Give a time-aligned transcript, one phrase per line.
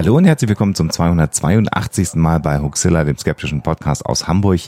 [0.00, 2.14] Hallo und herzlich willkommen zum 282.
[2.14, 4.60] Mal bei Hoaxilla, dem skeptischen Podcast aus Hamburg.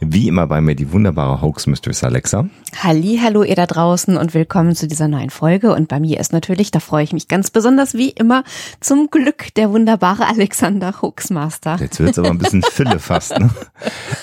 [0.00, 2.48] Wie immer bei mir die wunderbare Hoax Mistress Alexa.
[2.76, 5.72] Halli, hallo ihr da draußen und willkommen zu dieser neuen Folge.
[5.72, 8.42] Und bei mir ist natürlich, da freue ich mich ganz besonders wie immer,
[8.80, 11.76] zum Glück der wunderbare Alexander Hoaxmaster.
[11.78, 13.38] Jetzt wird's aber ein bisschen Fülle fast.
[13.38, 13.48] Ne?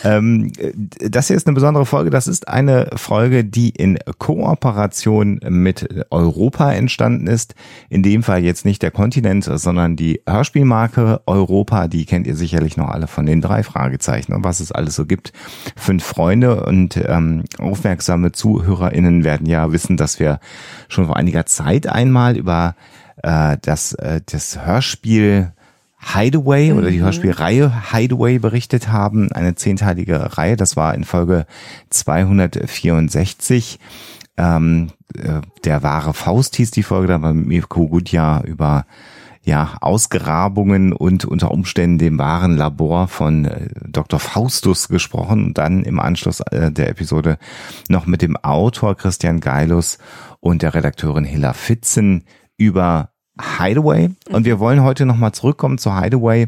[0.04, 0.52] ähm,
[1.00, 2.10] das hier ist eine besondere Folge.
[2.10, 7.56] Das ist eine Folge, die in Kooperation mit Europa entstanden ist.
[7.88, 12.36] In dem Fall jetzt nicht der Kontinent, sondern die Hörspiel Hörspielmarke Europa, die kennt ihr
[12.36, 15.32] sicherlich noch alle von den drei Fragezeichen und was es alles so gibt.
[15.76, 20.40] Fünf Freunde und ähm, aufmerksame ZuhörerInnen werden ja wissen, dass wir
[20.88, 22.76] schon vor einiger Zeit einmal über
[23.22, 25.52] äh, das, äh, das Hörspiel
[26.00, 27.04] Hideaway oder die mhm.
[27.04, 31.46] Hörspielreihe Hideaway berichtet haben, eine zehnteilige Reihe, das war in Folge
[31.92, 33.80] 264.
[34.38, 38.86] Ähm, äh, der wahre Faust hieß die Folge, da war Mirko Gutjahr über
[39.48, 44.20] ja, Ausgrabungen und unter Umständen dem wahren Labor von äh, Dr.
[44.20, 47.38] Faustus gesprochen und dann im Anschluss äh, der Episode
[47.88, 50.00] noch mit dem Autor Christian Geilus
[50.42, 52.26] und der Redakteurin Hilla Fitzen
[52.58, 54.10] über Hideaway.
[54.30, 56.48] Und wir wollen heute nochmal zurückkommen zu Hideaway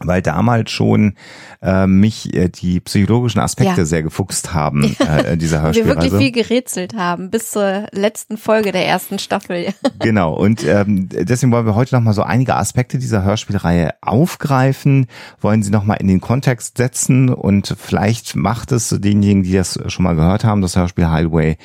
[0.00, 1.14] weil damals schon
[1.62, 3.84] äh, mich äh, die psychologischen Aspekte ja.
[3.84, 5.96] sehr gefuchst haben äh, dieser Hörspielreise.
[5.96, 9.72] Wir wirklich viel gerätselt haben bis zur letzten Folge der ersten Staffel.
[9.98, 15.06] genau und ähm, deswegen wollen wir heute noch mal so einige Aspekte dieser Hörspielreihe aufgreifen,
[15.40, 19.78] wollen sie noch mal in den Kontext setzen und vielleicht macht es denjenigen, die das
[19.88, 21.56] schon mal gehört haben, das Hörspiel Highway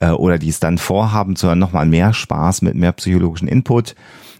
[0.00, 3.94] äh, oder die es dann vorhaben, zu noch mal mehr Spaß mit mehr psychologischen Input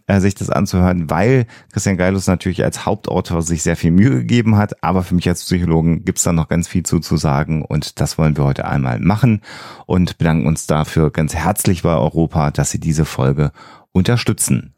[0.09, 4.57] äh, sich das anzuhören, weil Christian Geilus natürlich als Hauptautor sich sehr viel Mühe gegeben
[4.57, 4.83] hat.
[4.83, 8.19] Aber für mich als Psychologen gibt's da noch ganz viel zu, zu sagen und das
[8.19, 9.43] wollen wir heute einmal machen
[9.87, 13.53] und bedanken uns dafür ganz herzlich bei Europa, dass sie diese Folge
[13.93, 14.75] unterstützen.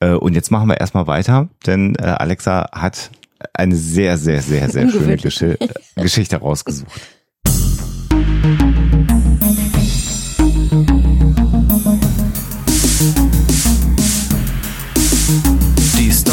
[0.00, 3.10] Äh, und jetzt machen wir erstmal weiter, denn äh, Alexa hat
[3.52, 5.44] eine sehr, sehr, sehr, sehr schöne Gesch
[5.96, 7.00] Geschichte rausgesucht.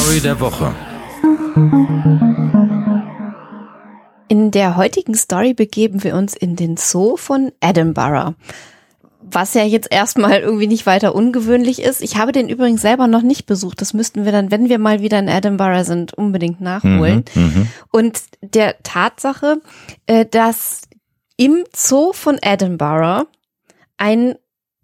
[0.09, 0.73] Story der Woche.
[4.27, 8.33] In der heutigen Story begeben wir uns in den Zoo von Edinburgh.
[9.21, 12.01] Was ja jetzt erstmal irgendwie nicht weiter ungewöhnlich ist.
[12.01, 13.81] Ich habe den übrigens selber noch nicht besucht.
[13.81, 17.23] Das müssten wir dann, wenn wir mal wieder in Edinburgh sind, unbedingt nachholen.
[17.35, 17.67] Mhm, mhm.
[17.91, 19.61] Und der Tatsache,
[20.07, 20.81] äh, dass
[21.37, 23.27] im Zoo von Edinburgh
[23.97, 24.33] ein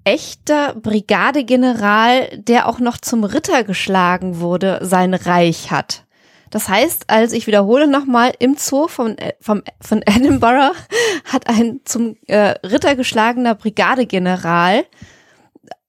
[0.06, 6.06] echter Brigadegeneral, der auch noch zum Ritter geschlagen wurde, sein Reich hat.
[6.52, 10.74] Das heißt, also ich wiederhole nochmal, im Zoo von, vom, von Edinburgh
[11.26, 14.86] hat ein zum äh, Ritter geschlagener Brigadegeneral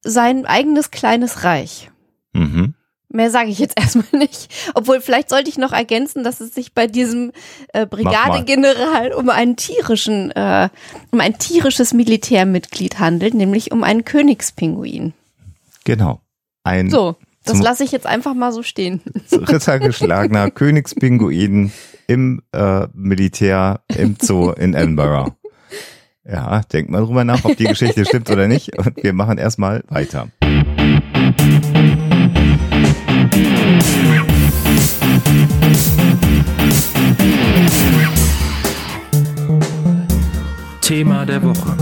[0.02, 1.90] sein eigenes kleines Reich.
[2.32, 2.74] Mhm.
[3.08, 4.52] Mehr sage ich jetzt erstmal nicht.
[4.74, 7.32] Obwohl, vielleicht sollte ich noch ergänzen, dass es sich bei diesem
[7.72, 10.68] äh, Brigadegeneral um einen tierischen, äh,
[11.10, 15.12] um ein tierisches Militärmitglied handelt, nämlich um einen Königspinguin.
[15.84, 16.20] Genau.
[16.64, 19.00] Ein so, das lasse ich jetzt einfach mal so stehen.
[19.30, 21.72] Rittergeschlagener Königspinguin
[22.08, 25.32] im äh, Militär im Zoo in Edinburgh.
[26.24, 28.76] Ja, denkt mal drüber nach, ob die Geschichte stimmt oder nicht.
[28.76, 30.28] Und wir machen erstmal weiter.
[41.26, 41.76] Thema der Woche.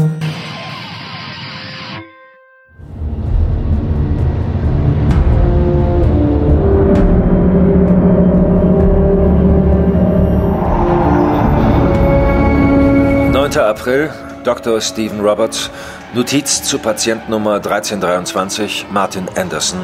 [13.57, 14.11] April,
[14.45, 14.81] Dr.
[14.81, 15.71] Stephen Roberts,
[16.13, 19.81] Notiz zu Patientnummer 1323, Martin Anderson,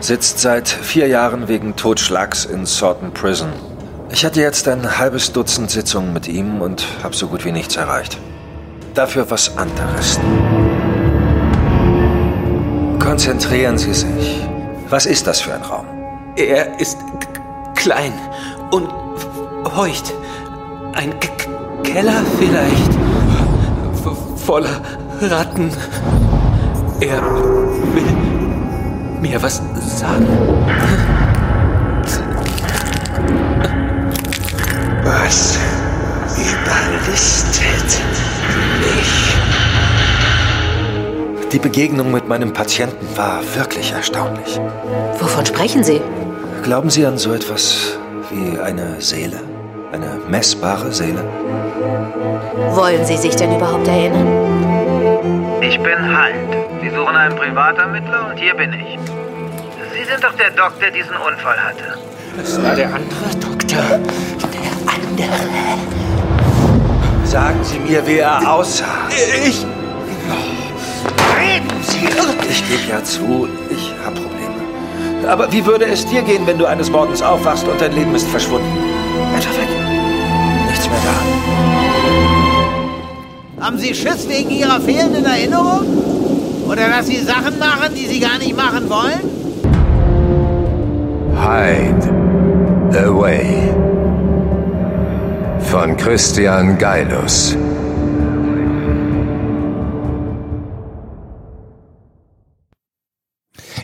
[0.00, 3.52] sitzt seit vier Jahren wegen Totschlags in Sorton Prison.
[4.10, 7.76] Ich hatte jetzt ein halbes Dutzend Sitzungen mit ihm und habe so gut wie nichts
[7.76, 8.18] erreicht.
[8.94, 10.20] Dafür was anderes.
[12.98, 14.46] Konzentrieren Sie sich.
[14.90, 15.86] Was ist das für ein Raum?
[16.36, 16.98] Er ist
[17.74, 18.12] klein
[18.70, 18.88] und
[19.74, 20.12] feucht.
[20.92, 21.28] Ein K
[21.82, 22.92] Keller vielleicht.
[24.02, 24.80] V voller
[25.20, 25.70] Ratten.
[27.00, 27.22] Er
[27.94, 28.12] will
[29.20, 29.62] mir was
[29.98, 30.26] sagen.
[35.04, 35.58] Was
[36.72, 38.00] überlistet
[38.80, 39.36] mich?
[41.52, 44.58] Die Begegnung mit meinem Patienten war wirklich erstaunlich.
[45.18, 46.00] Wovon sprechen Sie?
[46.62, 47.98] Glauben Sie an so etwas
[48.30, 49.40] wie eine Seele?
[49.92, 51.22] Eine messbare Seele?
[52.70, 55.60] Wollen Sie sich denn überhaupt erinnern?
[55.60, 56.34] Ich bin Halt.
[56.80, 58.98] Sie suchen einen Privatermittler und hier bin ich.
[59.94, 61.98] Sie sind doch der Doc, der diesen Unfall hatte.
[62.36, 64.00] Das war der andere Doktor.
[64.52, 66.11] Der andere.
[67.32, 69.08] Sagen Sie mir, wie er aussah.
[69.08, 69.64] Ich.
[71.34, 72.06] Reden Sie!
[72.50, 74.52] Ich gebe ja zu, ich habe Probleme.
[75.26, 78.28] Aber wie würde es dir gehen, wenn du eines Morgens aufwachst und dein Leben ist
[78.28, 78.68] verschwunden?
[79.34, 79.68] Einfach weg.
[80.68, 80.98] Nichts mehr
[83.56, 83.64] da.
[83.64, 85.86] Haben Sie Schiss wegen Ihrer fehlenden Erinnerung?
[86.68, 89.22] Oder dass Sie Sachen machen, die Sie gar nicht machen wollen?
[91.34, 92.10] Hide
[93.06, 93.61] Away
[95.72, 97.56] von Christian Geilus.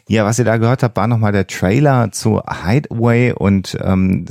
[0.06, 4.26] Ja, was ihr da gehört habt, war nochmal der Trailer zu Hideaway und ähm,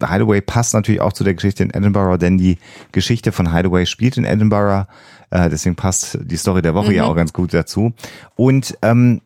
[0.00, 2.58] Hideaway passt natürlich auch zu der Geschichte in Edinburgh, denn die
[2.92, 4.86] Geschichte von Hideaway spielt in Edinburgh,
[5.30, 6.96] äh, deswegen passt die Story der Woche Mhm.
[6.96, 7.92] ja auch ganz gut dazu.
[8.36, 9.20] Und ähm,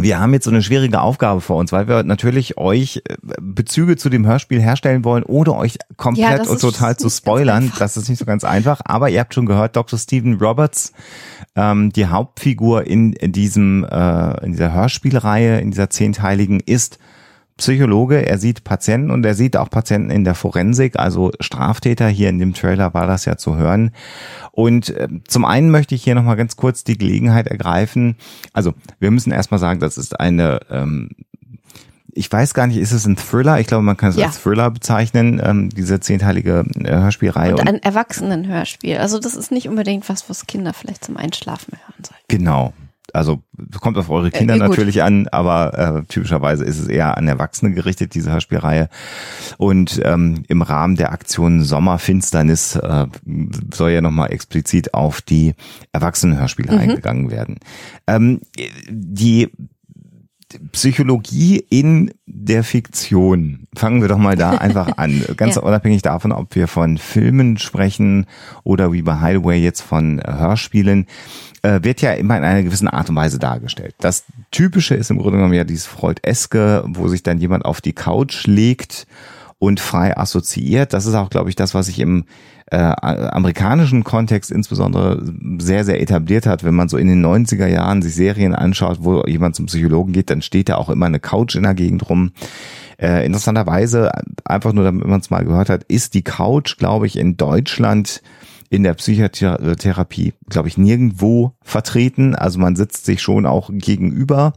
[0.00, 3.96] wir haben jetzt so eine schwierige Aufgabe vor uns, weil wir natürlich euch äh, Bezüge
[3.96, 7.72] zu dem Hörspiel herstellen wollen, ohne euch Ja, komplett das und total zu spoilern.
[7.78, 9.98] Das ist nicht so ganz einfach, aber ihr habt schon gehört, Dr.
[9.98, 10.92] Stephen Roberts,
[11.54, 16.98] ähm, die Hauptfigur in, in diesem äh, in dieser Hörspielreihe, in dieser zehnteiligen, ist
[17.56, 22.08] Psychologe, er sieht Patienten und er sieht auch Patienten in der Forensik, also Straftäter.
[22.08, 23.92] Hier in dem Trailer war das ja zu hören.
[24.50, 28.16] Und äh, zum einen möchte ich hier nochmal ganz kurz die Gelegenheit ergreifen.
[28.52, 31.10] Also wir müssen erstmal sagen, das ist eine, ähm,
[32.12, 33.60] ich weiß gar nicht, ist es ein Thriller?
[33.60, 34.26] Ich glaube, man kann es Ja.
[34.26, 37.52] als Thriller bezeichnen, ähm, diese zehnteilige äh, Hörspielreihe.
[37.52, 38.98] Und ein Erwachsenenhörspiel.
[38.98, 42.20] Also das ist nicht unbedingt was, was Kinder vielleicht zum Einschlafen hören sollen.
[42.28, 42.72] Genau.
[43.14, 43.42] Also
[43.80, 47.72] kommt auf eure Kinder Äh, natürlich an, aber äh, typischerweise ist es eher an Erwachsene
[47.72, 48.88] gerichtet, diese Hörspielreihe.
[49.56, 53.06] Und ähm, im Rahmen der Aktion Sommerfinsternis äh,
[53.72, 55.54] soll ja nochmal explizit auf die
[55.92, 56.78] Erwachsenenhörspiele Mhm.
[56.78, 57.58] eingegangen werden.
[58.06, 58.40] Ähm,
[58.88, 59.50] die
[60.72, 63.66] Psychologie in der Fiktion.
[63.76, 65.24] Fangen wir doch mal da einfach an.
[65.36, 65.62] Ganz Ja.
[65.62, 68.26] unabhängig davon, ob wir von Filmen sprechen
[68.62, 71.06] oder wie bei Highway jetzt von äh, Hörspielen,
[71.64, 73.94] äh, wird ja immer in einer gewissen Art und Weise dargestellt.
[73.98, 77.94] Das Typische ist im Grunde genommen ja dieses Freud-eske, wo sich dann jemand auf die
[77.94, 79.06] Couch legt
[79.58, 80.92] und frei assoziiert.
[80.92, 82.26] Das ist auch, glaube ich, das, was sich im
[82.70, 85.22] äh, amerikanischen Kontext insbesondere
[85.58, 86.64] sehr, sehr etabliert hat.
[86.64, 90.28] Wenn man so in den 90er Jahren sich Serien anschaut, wo jemand zum Psychologen geht,
[90.28, 92.32] dann steht da auch immer eine Couch in der Gegend rum.
[92.98, 94.12] Äh, interessanterweise,
[94.44, 98.22] einfach nur damit man es mal gehört hat, ist die Couch, glaube ich, in Deutschland
[98.70, 102.34] in der Psychotherapie, glaube ich, nirgendwo vertreten.
[102.34, 104.52] Also man sitzt sich schon auch gegenüber.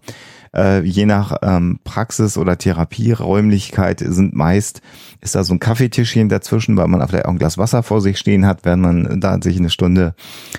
[0.56, 4.82] Äh, je nach ähm, Praxis oder Therapieräumlichkeit sind meist,
[5.22, 8.18] ist da so ein Kaffeetischchen dazwischen, weil man vielleicht auch ein Glas Wasser vor sich
[8.18, 10.16] stehen hat, wenn man da sich eine Stunde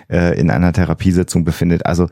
[0.08, 1.86] äh, in einer Therapiesitzung befindet.
[1.86, 2.08] Also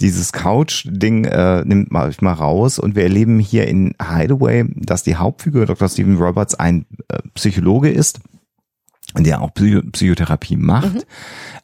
[0.00, 5.16] dieses Couch-Ding äh, nimmt mal, mal raus und wir erleben hier in Hideaway, dass die
[5.16, 5.88] Hauptfigur Dr.
[5.88, 8.20] Stephen Roberts ein äh, Psychologe ist,
[9.18, 11.06] der auch Psycho Psychotherapie macht,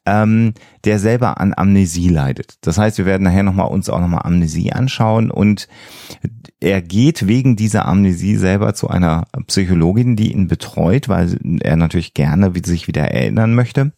[0.05, 2.59] ähm, der selber an Amnesie leidet.
[2.63, 5.69] Das heißt, wir werden nachher nochmal uns auch nochmal Amnesie anschauen und
[6.61, 12.15] er geht wegen dieser Amnesie selber zu einer Psychologin, die ihn betreut, weil er natürlich
[12.15, 13.93] gerne sich wieder erinnern möchte.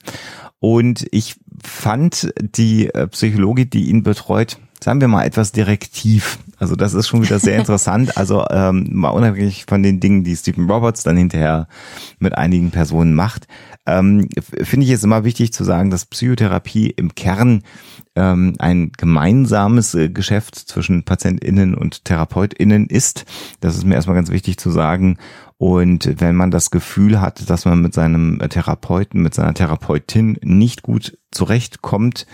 [0.61, 6.39] Und ich fand die äh, Psychologin, die ihn betreut, sagen wir mal etwas direktiv.
[6.59, 8.17] Also das ist schon wieder sehr interessant.
[8.17, 11.69] Also ähm, mal unabhängig von den Dingen, die Stephen Roberts dann hinterher
[12.19, 13.47] mit einigen Personen macht,
[13.87, 17.63] ähm, finde ich es immer wichtig zu sagen, dass Psychotherapie im Kern
[18.17, 23.25] ähm, ein gemeinsames äh, Geschäft zwischen PatientInnen und TherapeutInnen ist.
[23.61, 25.17] Das ist mir erstmal ganz wichtig zu sagen.
[25.57, 30.83] Und wenn man das Gefühl hat, dass man mit seinem Therapeuten, mit seiner Therapeutin nicht
[30.83, 32.27] gut zurechtkommt,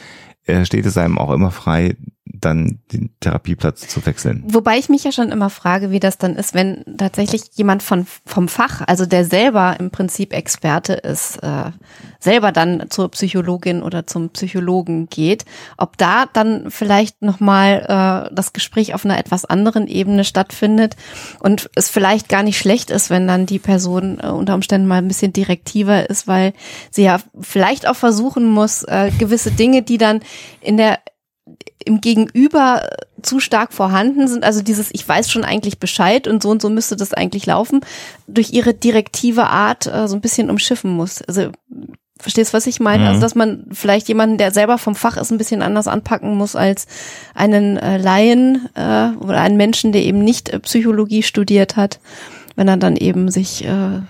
[0.47, 4.45] äh, steht es einem auch immer frei, dann den Therapieplatz zu wechseln.
[4.47, 8.07] Wobei ich mich ja schon immer frage, wie das dann ist, wenn tatsächlich jemand von,
[8.25, 11.71] vom Fach, also der selber im Prinzip Experte ist, äh,
[12.19, 15.45] selber dann zur Psychologin oder zum Psychologen geht,
[15.77, 20.97] ob da dann vielleicht nochmal äh, das Gespräch auf einer etwas anderen Ebene stattfindet
[21.41, 24.99] und es vielleicht gar nicht schlecht ist, wenn dann die Person äh, unter Umständen mal
[24.99, 26.55] ein bisschen direktiver ist, weil
[26.91, 30.21] sie ja vielleicht auch versuchen muss, äh, gewisse Dinge, die dann
[30.63, 31.01] in der
[31.85, 32.89] im Gegenüber
[33.23, 36.69] zu stark vorhanden sind, also dieses, ich weiß schon eigentlich Bescheid und so und so
[36.69, 37.81] müsste das eigentlich laufen,
[38.27, 41.23] durch ihre direktive Art äh, so ein bisschen umschiffen muss.
[41.23, 41.51] Also
[42.19, 43.05] verstehst, was ich meine?
[43.05, 43.09] Mhm.
[43.09, 46.57] Also, dass man vielleicht jemanden, der selber vom Fach ist, ein bisschen anders anpacken muss
[46.57, 46.87] als
[47.35, 52.01] einen äh, Laien äh, oder einen Menschen, der eben nicht äh, Psychologie studiert hat,
[52.57, 54.01] wenn er dann eben sich äh,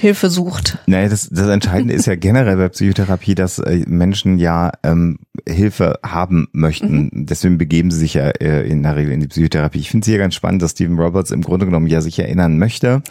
[0.00, 0.78] Hilfe sucht.
[0.86, 5.98] Naja, das, das Entscheidende ist ja generell bei Psychotherapie, dass äh, Menschen ja ähm, Hilfe
[6.04, 7.10] haben möchten.
[7.12, 7.26] Mhm.
[7.26, 9.80] Deswegen begeben sie sich ja äh, in der Regel in die Psychotherapie.
[9.80, 12.58] Ich finde es hier ganz spannend, dass Stephen Roberts im Grunde genommen ja sich erinnern
[12.58, 13.02] möchte.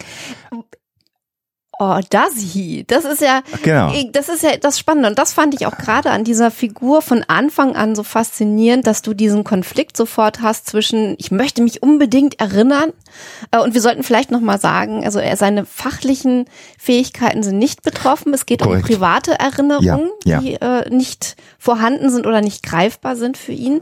[1.79, 2.86] Oh, does he?
[2.88, 3.93] Das ist ja, genau.
[4.12, 5.10] das ist ja das Spannende.
[5.10, 9.03] Und das fand ich auch gerade an dieser Figur von Anfang an so faszinierend, dass
[9.03, 12.93] du diesen Konflikt sofort hast zwischen, ich möchte mich unbedingt erinnern.
[13.51, 16.46] Äh, und wir sollten vielleicht nochmal sagen, also er, seine fachlichen
[16.79, 18.34] Fähigkeiten sind nicht betroffen.
[18.34, 18.89] Es geht Korrekt.
[18.89, 20.39] um private Erinnerungen, ja, ja.
[20.39, 23.81] die äh, nicht vorhanden sind oder nicht greifbar sind für ihn.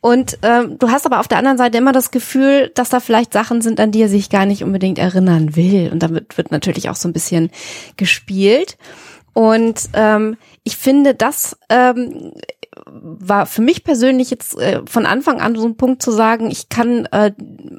[0.00, 3.32] Und ähm, du hast aber auf der anderen Seite immer das Gefühl, dass da vielleicht
[3.32, 5.90] Sachen sind, an die er sich gar nicht unbedingt erinnern will.
[5.92, 7.50] Und damit wird natürlich auch so ein bisschen
[7.96, 8.78] gespielt.
[9.34, 12.32] Und ähm, ich finde, das ähm,
[12.86, 16.68] war für mich persönlich jetzt äh, von Anfang an so ein Punkt zu sagen, ich
[16.68, 17.32] kann äh,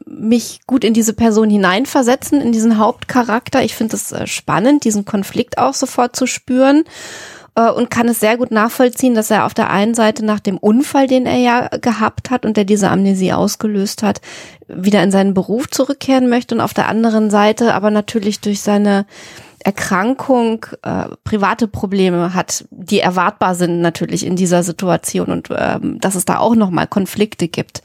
[0.05, 3.63] mich gut in diese Person hineinversetzen, in diesen Hauptcharakter.
[3.63, 6.83] Ich finde es äh, spannend, diesen Konflikt auch sofort zu spüren
[7.55, 10.57] äh, und kann es sehr gut nachvollziehen, dass er auf der einen Seite nach dem
[10.57, 14.21] Unfall, den er ja gehabt hat und der diese Amnesie ausgelöst hat,
[14.67, 19.05] wieder in seinen Beruf zurückkehren möchte und auf der anderen Seite aber natürlich durch seine
[19.63, 26.15] Erkrankung äh, private Probleme hat, die erwartbar sind natürlich in dieser Situation und ähm, dass
[26.15, 27.83] es da auch nochmal Konflikte gibt.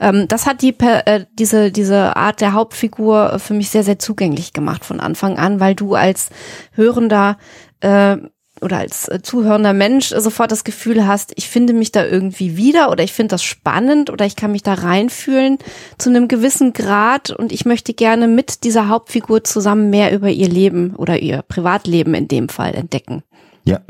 [0.00, 4.52] Ähm, das hat die äh, diese diese Art der Hauptfigur für mich sehr sehr zugänglich
[4.52, 6.28] gemacht von Anfang an, weil du als
[6.72, 7.38] Hörender
[7.80, 8.18] äh,
[8.60, 12.90] oder als äh, zuhörender Mensch sofort das Gefühl hast, ich finde mich da irgendwie wieder
[12.90, 15.58] oder ich finde das spannend oder ich kann mich da reinfühlen
[15.98, 20.48] zu einem gewissen Grad und ich möchte gerne mit dieser Hauptfigur zusammen mehr über ihr
[20.48, 23.22] Leben oder ihr Privatleben in dem Fall entdecken.
[23.66, 23.80] Ja,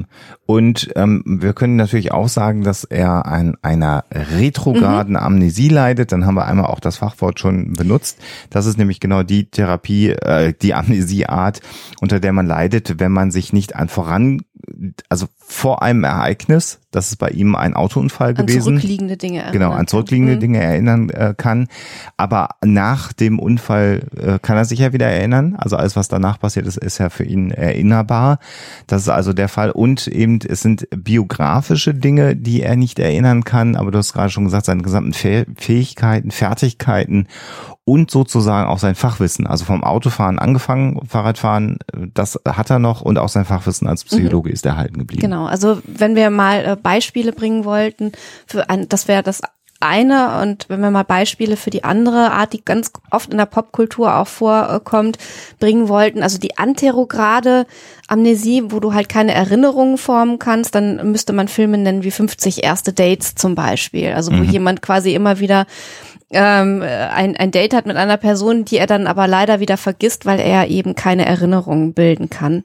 [0.46, 5.20] und ähm, wir können natürlich auch sagen, dass er an einer retrograden mhm.
[5.20, 6.12] Amnesie leidet.
[6.12, 8.18] Dann haben wir einmal auch das Fachwort schon benutzt.
[8.50, 11.60] Das ist nämlich genau die Therapie, äh, die Amnesieart,
[12.00, 14.42] unter der man leidet, wenn man sich nicht an voran
[15.08, 18.74] also vor einem Ereignis, das ist bei ihm ein Autounfall an gewesen.
[18.74, 20.40] An zurückliegende Dinge erinnern Genau, an zurückliegende mhm.
[20.40, 21.68] Dinge erinnern äh, kann.
[22.16, 25.56] Aber nach dem Unfall äh, kann er sich ja wieder erinnern.
[25.58, 28.38] Also alles, was danach passiert ist, ist ja für ihn erinnerbar.
[28.86, 29.70] Das ist also der Fall.
[29.70, 33.76] Und eben, es sind biografische Dinge, die er nicht erinnern kann.
[33.76, 37.26] Aber du hast gerade schon gesagt, seine gesamten Fähigkeiten, Fertigkeiten
[37.84, 39.46] und sozusagen auch sein Fachwissen.
[39.46, 41.78] Also vom Autofahren angefangen, Fahrradfahren,
[42.14, 44.54] das hat er noch und auch sein Fachwissen als Psychologe mhm.
[44.54, 45.22] ist erhalten geblieben.
[45.22, 48.12] Genau, also wenn wir mal äh, Beispiele bringen wollten,
[48.46, 49.42] für ein, das wäre das
[49.84, 53.46] eine und wenn wir mal Beispiele für die andere Art, die ganz oft in der
[53.46, 55.18] Popkultur auch vorkommt,
[55.60, 57.66] bringen wollten, also die anterograde
[58.08, 62.64] Amnesie, wo du halt keine Erinnerungen formen kannst, dann müsste man Filme nennen wie 50
[62.64, 64.50] erste Dates zum Beispiel, also wo mhm.
[64.50, 65.66] jemand quasi immer wieder
[66.30, 70.26] ähm, ein, ein Date hat mit einer Person, die er dann aber leider wieder vergisst,
[70.26, 72.64] weil er eben keine Erinnerungen bilden kann.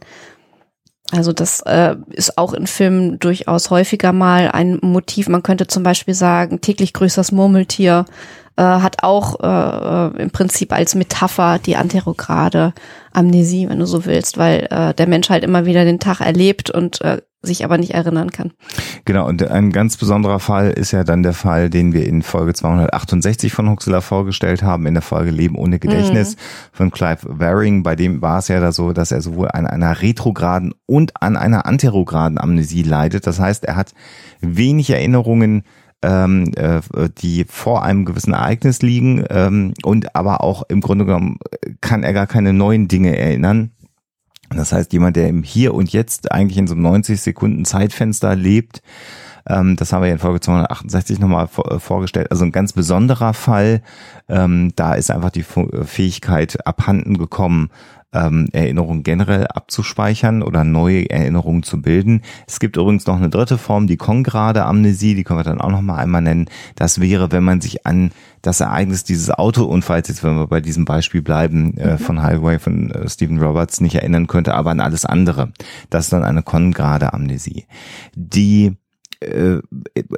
[1.12, 5.28] Also das äh, ist auch in Filmen durchaus häufiger mal ein Motiv.
[5.28, 8.06] Man könnte zum Beispiel sagen, täglich grüßt das Murmeltier
[8.60, 12.74] äh, hat auch äh, im Prinzip als Metapher die anterograde
[13.14, 16.70] Amnesie, wenn du so willst, weil äh, der Mensch halt immer wieder den Tag erlebt
[16.70, 18.52] und äh, sich aber nicht erinnern kann.
[19.06, 22.54] Genau, und ein ganz besonderer Fall ist ja dann der Fall, den wir in Folge
[22.54, 26.40] 268 von Huxler vorgestellt haben, in der Folge Leben ohne Gedächtnis mhm.
[26.74, 27.84] von Clive Waring.
[27.84, 31.38] Bei dem war es ja da so, dass er sowohl an einer retrograden und an
[31.38, 33.26] einer anterograden Amnesie leidet.
[33.26, 33.94] Das heißt, er hat
[34.42, 35.64] wenig Erinnerungen
[36.02, 36.80] ähm, äh,
[37.18, 41.40] die vor einem gewissen Ereignis liegen ähm, und aber auch im Grunde genommen
[41.82, 43.72] kann er gar keine neuen Dinge erinnern.
[44.56, 48.36] Das heißt, jemand, der im Hier und Jetzt eigentlich in so einem 90 Sekunden Zeitfenster
[48.36, 48.82] lebt,
[49.48, 52.32] ähm, das haben wir in Folge 268 nochmal vor, vorgestellt.
[52.32, 53.82] Also ein ganz besonderer Fall.
[54.28, 57.70] Ähm, da ist einfach die Fähigkeit abhanden gekommen,
[58.14, 62.22] ähm, Erinnerungen generell abzuspeichern oder neue Erinnerungen zu bilden.
[62.48, 65.70] Es gibt übrigens noch eine dritte Form, die kongrade Amnesie, die können wir dann auch
[65.70, 66.50] noch mal einmal nennen.
[66.76, 68.12] Das wäre, wenn man sich an
[68.42, 71.98] das Ereignis dieses Autounfalls, jetzt wenn wir bei diesem Beispiel bleiben, äh, mhm.
[72.00, 75.52] von Highway von äh, Stephen Roberts nicht erinnern könnte, aber an alles andere.
[75.90, 77.66] Das ist dann eine kongrade Amnesie.
[78.16, 78.78] Die
[79.20, 79.60] äh,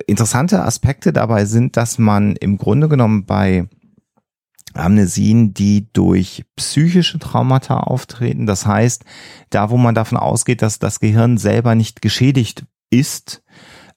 [0.05, 3.67] interessante Aspekte dabei sind, dass man im Grunde genommen bei
[4.73, 8.45] Amnesien, die durch psychische Traumata auftreten.
[8.45, 9.03] Das heißt,
[9.49, 13.43] da wo man davon ausgeht, dass das Gehirn selber nicht geschädigt ist,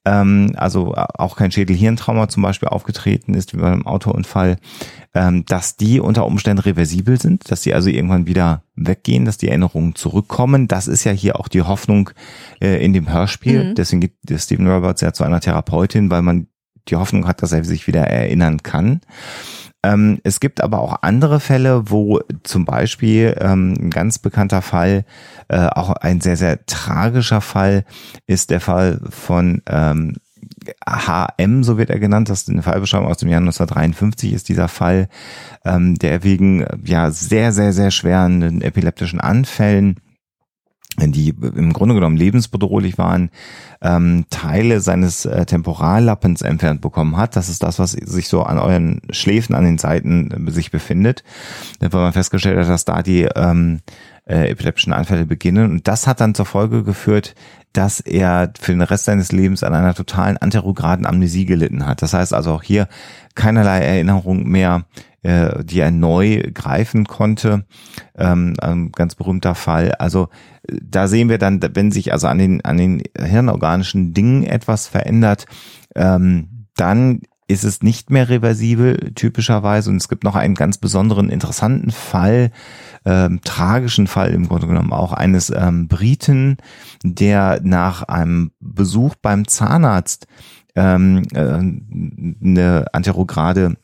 [0.04, 4.58] ähm, also auch kein Schädelhirntrauma zum Beispiel aufgetreten ist, wie beim Autounfall,
[5.14, 9.48] ähm, dass die unter Umständen reversibel sind, dass die also irgendwann wieder weggehen, dass die
[9.48, 10.68] Erinnerungen zurückkommen.
[10.68, 12.10] Das ist ja hier auch die Hoffnung
[12.60, 13.70] äh, in dem Hörspiel.
[13.70, 13.74] Mhm.
[13.76, 16.48] Deswegen geht Stephen Roberts ja zu einer Therapeutin, weil man
[16.88, 19.00] die Hoffnung hat, dass er sich wieder erinnern kann.
[19.84, 25.04] Ähm, es gibt aber auch andere Fälle, wo zum Beispiel ähm, ein ganz bekannter Fall,
[25.48, 27.84] äh, auch ein sehr, sehr tragischer Fall,
[28.26, 30.16] ist der Fall von ähm,
[30.88, 34.68] HM, so wird er genannt, das ist eine Fallbeschreibung aus dem Jahr 1953 ist dieser
[34.68, 35.08] Fall,
[35.66, 40.00] ähm, der wegen ja sehr, sehr, sehr schweren epileptischen Anfällen
[40.98, 43.30] die im Grunde genommen lebensbedrohlich waren,
[43.82, 47.36] ähm, Teile seines äh, Temporallappens entfernt bekommen hat.
[47.36, 51.24] Das ist das, was sich so an euren Schläfen an den Seiten äh, sich befindet.
[51.80, 53.80] Weil man festgestellt hat, dass da die ähm,
[54.26, 55.70] äh, epileptischen Anfälle beginnen.
[55.70, 57.34] Und das hat dann zur Folge geführt,
[57.72, 62.02] dass er für den Rest seines Lebens an einer totalen anterograden Amnesie gelitten hat.
[62.02, 62.88] Das heißt also auch hier
[63.34, 64.84] keinerlei Erinnerung mehr,
[65.22, 67.64] äh, die er neu greifen konnte.
[68.16, 69.92] Ähm, ein ganz berühmter Fall.
[69.92, 70.28] Also
[70.68, 74.86] äh, da sehen wir dann, wenn sich also an den, an den hirnorganischen Dingen etwas
[74.86, 75.46] verändert,
[75.96, 81.28] ähm, dann ist es nicht mehr reversibel typischerweise und es gibt noch einen ganz besonderen
[81.28, 82.50] interessanten Fall,
[83.04, 86.56] ähm, tragischen Fall im Grunde genommen auch eines ähm, Briten,
[87.02, 90.26] der nach einem Besuch beim Zahnarzt
[90.74, 93.76] ähm, äh, eine anterograde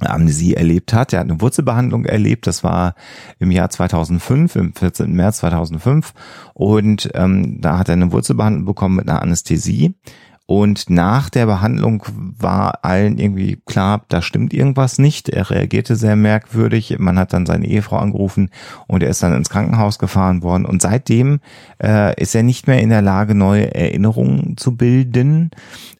[0.00, 1.12] Amnesie erlebt hat.
[1.12, 2.46] Er hat eine Wurzelbehandlung erlebt.
[2.46, 2.94] Das war
[3.38, 5.12] im Jahr 2005, im 14.
[5.12, 6.12] März 2005.
[6.54, 9.94] Und ähm, da hat er eine Wurzelbehandlung bekommen mit einer Anästhesie.
[10.50, 15.28] Und nach der Behandlung war allen irgendwie klar, da stimmt irgendwas nicht.
[15.28, 16.96] Er reagierte sehr merkwürdig.
[16.98, 18.48] Man hat dann seine Ehefrau angerufen
[18.86, 20.64] und er ist dann ins Krankenhaus gefahren worden.
[20.64, 21.40] Und seitdem
[21.82, 25.50] äh, ist er nicht mehr in der Lage, neue Erinnerungen zu bilden.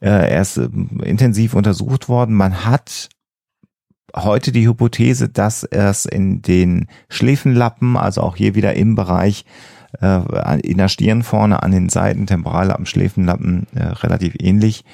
[0.01, 0.71] Äh, er ist äh,
[1.05, 2.35] intensiv untersucht worden.
[2.35, 3.11] Man hat
[4.17, 9.45] heute die Hypothese, dass es in den Schläfenlappen, also auch hier wieder im Bereich
[10.01, 14.85] äh, in der Stirn vorne an den Seiten, Temporallappen, Schläfenlappen, äh, relativ ähnlich,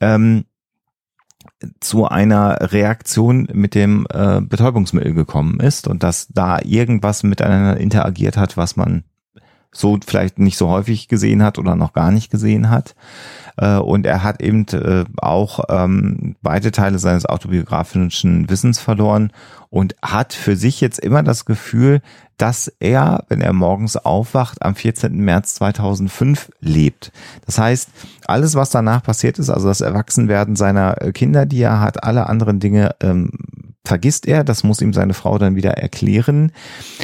[0.00, 0.44] ähm,
[1.80, 8.36] zu einer Reaktion mit dem äh, Betäubungsmittel gekommen ist und dass da irgendwas miteinander interagiert
[8.36, 9.04] hat, was man
[9.72, 12.94] so vielleicht nicht so häufig gesehen hat oder noch gar nicht gesehen hat.
[13.56, 19.32] Äh, und er hat eben äh, auch ähm, beide Teile seines autobiografischen Wissens verloren
[19.68, 22.00] und hat für sich jetzt immer das Gefühl,
[22.40, 25.14] dass er, wenn er morgens aufwacht, am 14.
[25.14, 27.12] März 2005 lebt.
[27.44, 27.90] Das heißt,
[28.24, 32.58] alles, was danach passiert ist, also das Erwachsenwerden seiner Kinder, die er hat, alle anderen
[32.58, 33.30] Dinge ähm,
[33.84, 36.52] vergisst er, das muss ihm seine Frau dann wieder erklären.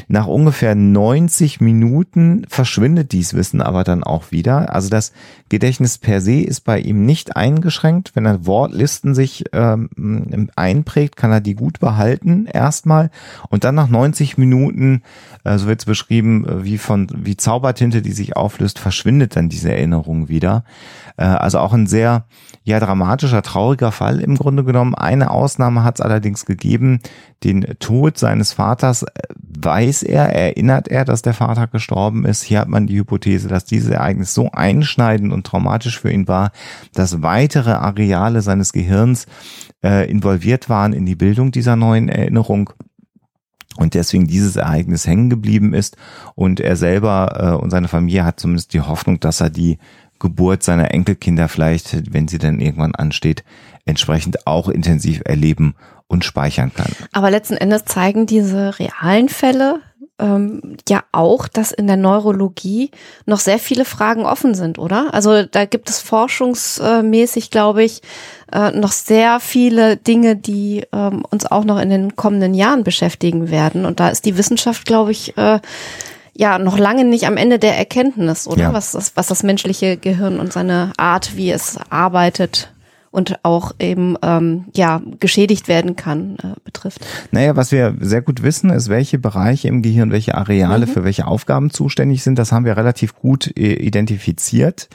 [0.08, 4.74] Nach ungefähr 90 Minuten verschwindet dies Wissen aber dann auch wieder.
[4.74, 5.12] Also das
[5.48, 8.12] Gedächtnis per se ist bei ihm nicht eingeschränkt.
[8.14, 13.10] Wenn er Wortlisten sich ähm, einprägt, kann er die gut behalten erstmal
[13.48, 15.02] und dann nach 90 Minuten,
[15.44, 19.48] äh, so wird es beschrieben, äh, wie von wie Zaubertinte, die sich auflöst, verschwindet dann
[19.48, 20.64] diese Erinnerung wieder.
[21.16, 22.26] Äh, also auch ein sehr
[22.64, 24.94] ja dramatischer, trauriger Fall im Grunde genommen.
[24.94, 26.65] Eine Ausnahme hat es allerdings gegeben.
[27.44, 32.42] Den Tod seines Vaters äh, weiß er, erinnert er, dass der Vater gestorben ist.
[32.42, 36.52] Hier hat man die Hypothese, dass dieses Ereignis so einschneidend und traumatisch für ihn war,
[36.94, 39.26] dass weitere Areale seines Gehirns
[39.82, 42.70] äh, involviert waren in die Bildung dieser neuen Erinnerung
[43.76, 45.96] und deswegen dieses Ereignis hängen geblieben ist
[46.34, 49.78] und er selber äh, und seine Familie hat zumindest die Hoffnung, dass er die
[50.18, 53.44] Geburt seiner Enkelkinder vielleicht, wenn sie dann irgendwann ansteht,
[53.86, 55.74] entsprechend auch intensiv erleben
[56.08, 56.92] und speichern kann.
[57.12, 59.80] Aber letzten Endes zeigen diese realen Fälle
[60.18, 62.90] ähm, ja auch, dass in der Neurologie
[63.26, 65.12] noch sehr viele Fragen offen sind, oder?
[65.12, 68.02] Also da gibt es forschungsmäßig, glaube ich,
[68.52, 73.50] äh, noch sehr viele Dinge, die ähm, uns auch noch in den kommenden Jahren beschäftigen
[73.50, 73.84] werden.
[73.84, 75.60] Und da ist die Wissenschaft, glaube ich, äh,
[76.32, 78.62] ja noch lange nicht am Ende der Erkenntnis, oder?
[78.62, 78.72] Ja.
[78.72, 82.70] Was, das, was das menschliche Gehirn und seine Art, wie es arbeitet
[83.16, 87.00] und auch eben ähm, ja geschädigt werden kann, äh, betrifft.
[87.30, 90.90] Naja, was wir sehr gut wissen, ist, welche Bereiche im Gehirn, welche Areale mhm.
[90.90, 92.38] für welche Aufgaben zuständig sind.
[92.38, 94.90] Das haben wir relativ gut äh, identifiziert.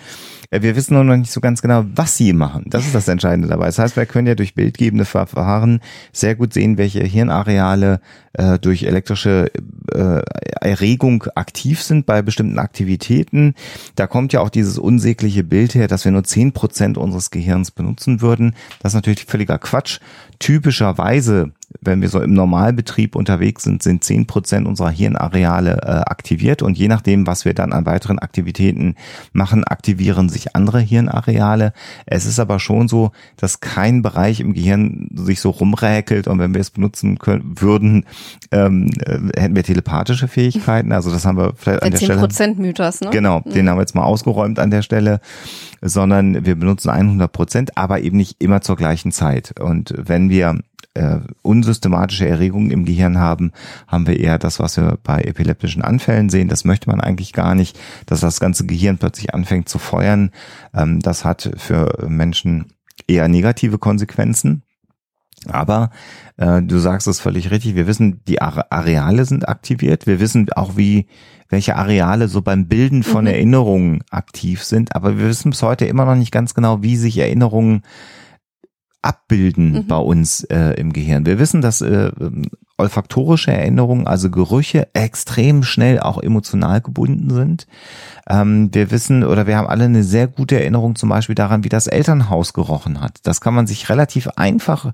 [0.52, 2.66] Äh, wir wissen nur noch nicht so ganz genau, was sie machen.
[2.68, 3.66] Das ist das Entscheidende dabei.
[3.66, 5.80] Das heißt, wir können ja durch bildgebende Verfahren
[6.12, 8.02] sehr gut sehen, welche Hirnareale
[8.34, 9.52] äh, durch elektrische
[9.92, 10.22] äh,
[10.62, 13.56] Erregung aktiv sind bei bestimmten Aktivitäten.
[13.96, 17.72] Da kommt ja auch dieses unsägliche Bild her, dass wir nur zehn Prozent unseres Gehirns
[17.72, 18.56] benutzen würden.
[18.82, 20.00] Das ist natürlich völliger Quatsch.
[20.42, 26.62] Typischerweise wenn wir so im Normalbetrieb unterwegs sind, sind zehn Prozent unserer Hirnareale äh, aktiviert
[26.62, 28.96] und je nachdem, was wir dann an weiteren Aktivitäten
[29.32, 31.74] machen, aktivieren sich andere Hirnareale.
[32.06, 36.54] Es ist aber schon so, dass kein Bereich im Gehirn sich so rumräkelt und wenn
[36.54, 38.06] wir es benutzen können, würden,
[38.52, 40.92] ähm, äh, hätten wir telepathische Fähigkeiten.
[40.92, 42.56] Also das haben wir vielleicht an der, der 10% Stelle.
[42.56, 43.10] Mythos, ne?
[43.12, 43.52] Genau, mhm.
[43.52, 45.22] den haben wir jetzt mal ausgeräumt an der Stelle,
[45.82, 49.60] sondern wir benutzen 100 Prozent, aber eben nicht immer zur gleichen Zeit.
[49.60, 50.60] Und wenn wir
[50.94, 53.52] äh, unsystematische Erregungen im Gehirn haben,
[53.88, 56.48] haben wir eher das, was wir bei epileptischen Anfällen sehen.
[56.48, 60.32] Das möchte man eigentlich gar nicht, dass das ganze Gehirn plötzlich anfängt zu feuern.
[60.74, 62.74] Ähm, das hat für Menschen
[63.08, 64.64] eher negative Konsequenzen.
[65.48, 65.90] Aber
[66.38, 67.76] äh, du sagst es völlig richtig.
[67.76, 70.06] Wir wissen, die Areale sind aktiviert.
[70.06, 71.08] Wir wissen auch, wie
[71.50, 73.32] welche Areale so beim Bilden von mhm.
[73.32, 74.96] Erinnerungen aktiv sind.
[74.96, 77.84] Aber wir wissen bis heute immer noch nicht ganz genau, wie sich Erinnerungen
[79.02, 79.88] abbilden mhm.
[79.88, 81.26] bei uns äh, im Gehirn.
[81.26, 82.12] Wir wissen, dass äh,
[82.78, 87.68] olfaktorische Erinnerungen, also Gerüche, extrem schnell auch emotional gebunden sind.
[88.30, 91.70] Ähm, wir wissen oder wir haben alle eine sehr gute Erinnerung zum Beispiel daran, wie
[91.70, 93.20] das Elternhaus gerochen hat.
[93.24, 94.94] Das kann man sich relativ einfach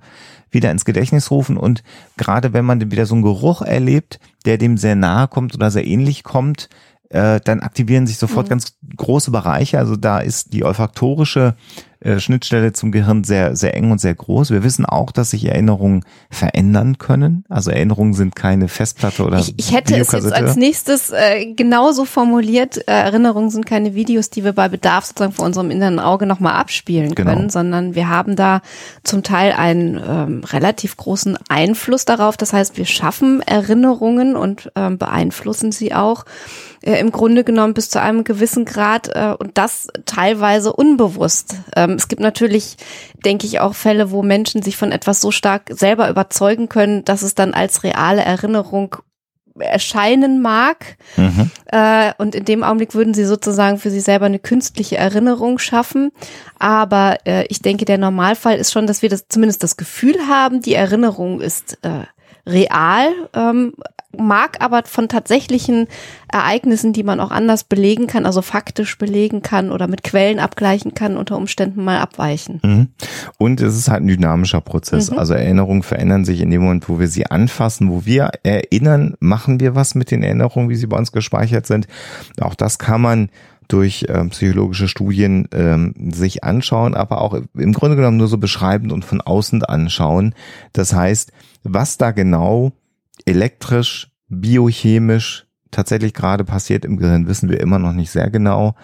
[0.52, 1.84] wieder ins Gedächtnis rufen und
[2.16, 5.86] gerade wenn man wieder so einen Geruch erlebt, der dem sehr nahe kommt oder sehr
[5.86, 6.70] ähnlich kommt,
[7.10, 8.52] äh, dann aktivieren sich sofort mhm.
[8.52, 9.80] ganz große Bereiche.
[9.80, 11.56] Also da ist die olfaktorische
[12.08, 14.52] äh, Schnittstelle zum Gehirn sehr, sehr eng und sehr groß.
[14.52, 17.44] Wir wissen auch, dass sich Erinnerungen verändern können.
[17.50, 22.06] Also Erinnerungen sind keine Festplatte oder Ich, ich hätte es jetzt als nächstes äh, genauso
[22.06, 22.78] formuliert.
[22.88, 26.54] Äh, Erinnerungen sind keine Videos, die wir bei Bedarf sozusagen vor unserem inneren Auge nochmal
[26.54, 27.32] abspielen genau.
[27.32, 28.62] können, sondern wir haben da
[29.04, 32.38] zum Teil einen ähm, relativ großen Einfluss darauf.
[32.38, 36.24] Das heißt, wir schaffen Erinnerungen und ähm, beeinflussen sie auch
[36.82, 41.56] äh, im Grunde genommen bis zu einem gewissen Grad äh, und das teilweise unbewusst.
[41.76, 42.78] Ähm, es gibt natürlich,
[43.26, 47.22] denke ich, auch Fälle, wo Menschen sich von etwas so stark selber überzeugen können, dass
[47.22, 48.98] es dann als reale Erinnerung
[49.60, 50.98] erscheinen mag.
[51.16, 51.52] Mhm.
[51.66, 56.12] Äh, und in dem Augenblick würden sie sozusagen für sich selber eine künstliche Erinnerung schaffen.
[56.60, 60.62] Aber äh, ich denke, der Normalfall ist schon, dass wir das zumindest das Gefühl haben,
[60.62, 62.06] die Erinnerung ist äh,
[62.48, 63.74] real, ähm,
[64.18, 65.88] mag aber von tatsächlichen
[66.32, 70.94] Ereignissen, die man auch anders belegen kann, also faktisch belegen kann oder mit Quellen abgleichen
[70.94, 72.60] kann, unter Umständen mal abweichen.
[72.64, 72.88] Mhm.
[73.38, 75.12] Und es ist halt ein dynamischer Prozess.
[75.12, 75.20] Mhm.
[75.20, 79.60] Also Erinnerungen verändern sich in dem Moment, wo wir sie anfassen, wo wir erinnern, machen
[79.60, 81.88] wir was mit den Erinnerungen, wie sie bei uns gespeichert sind.
[82.42, 83.30] Auch das kann man
[83.68, 88.92] durch äh, psychologische Studien ähm, sich anschauen, aber auch im Grunde genommen nur so beschreibend
[88.92, 90.34] und von außen anschauen.
[90.74, 91.32] Das heißt,
[91.64, 92.72] was da genau
[93.26, 98.76] elektrisch, biochemisch tatsächlich gerade passiert im Gehirn, wissen wir immer noch nicht sehr genau.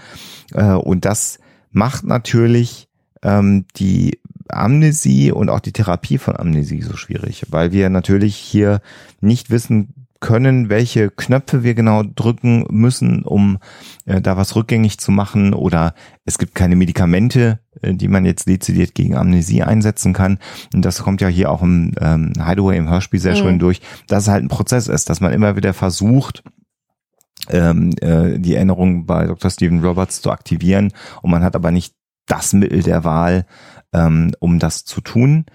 [0.53, 1.39] Äh, und das
[1.71, 2.89] macht natürlich
[3.21, 4.19] ähm, die
[4.49, 8.81] Amnesie und auch die Therapie von Amnesie so schwierig, weil wir natürlich hier
[9.21, 13.59] nicht wissen können, welche Knöpfe wir genau drücken müssen, um
[14.05, 18.47] äh, da was rückgängig zu machen oder es gibt keine Medikamente, äh, die man jetzt
[18.47, 20.39] dezidiert gegen Amnesie einsetzen kann.
[20.73, 23.37] Und das kommt ja hier auch im ähm, Hideaway im Hörspiel sehr mhm.
[23.37, 26.41] schön durch, dass es halt ein Prozess ist, dass man immer wieder versucht,
[27.49, 29.51] ähm, äh, die Erinnerung bei Dr.
[29.51, 31.95] Stephen Roberts zu aktivieren und man hat aber nicht
[32.27, 33.45] das Mittel der Wahl,
[33.91, 35.45] ähm, um das zu tun.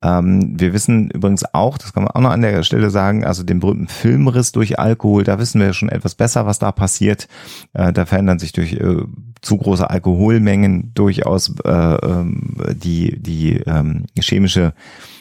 [0.00, 3.42] Ähm, wir wissen übrigens auch, das kann man auch noch an der Stelle sagen, also
[3.42, 7.26] den berühmten Filmriss durch Alkohol, da wissen wir schon etwas besser, was da passiert.
[7.72, 9.02] Äh, da verändern sich durch äh,
[9.40, 14.72] zu große Alkoholmengen durchaus äh, ähm, die, die ähm, chemische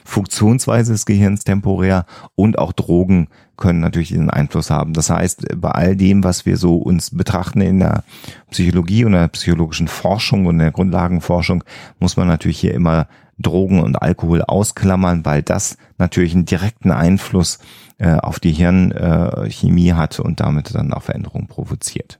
[0.05, 4.93] Funktionsweise des Gehirns temporär und auch Drogen können natürlich diesen Einfluss haben.
[4.93, 8.03] Das heißt, bei all dem, was wir so uns betrachten in der
[8.51, 11.63] Psychologie und der psychologischen Forschung und der Grundlagenforschung,
[11.99, 13.07] muss man natürlich hier immer
[13.39, 17.59] Drogen und Alkohol ausklammern, weil das natürlich einen direkten Einfluss
[17.97, 22.19] äh, auf die Hirnchemie äh, hat und damit dann auch Veränderungen provoziert.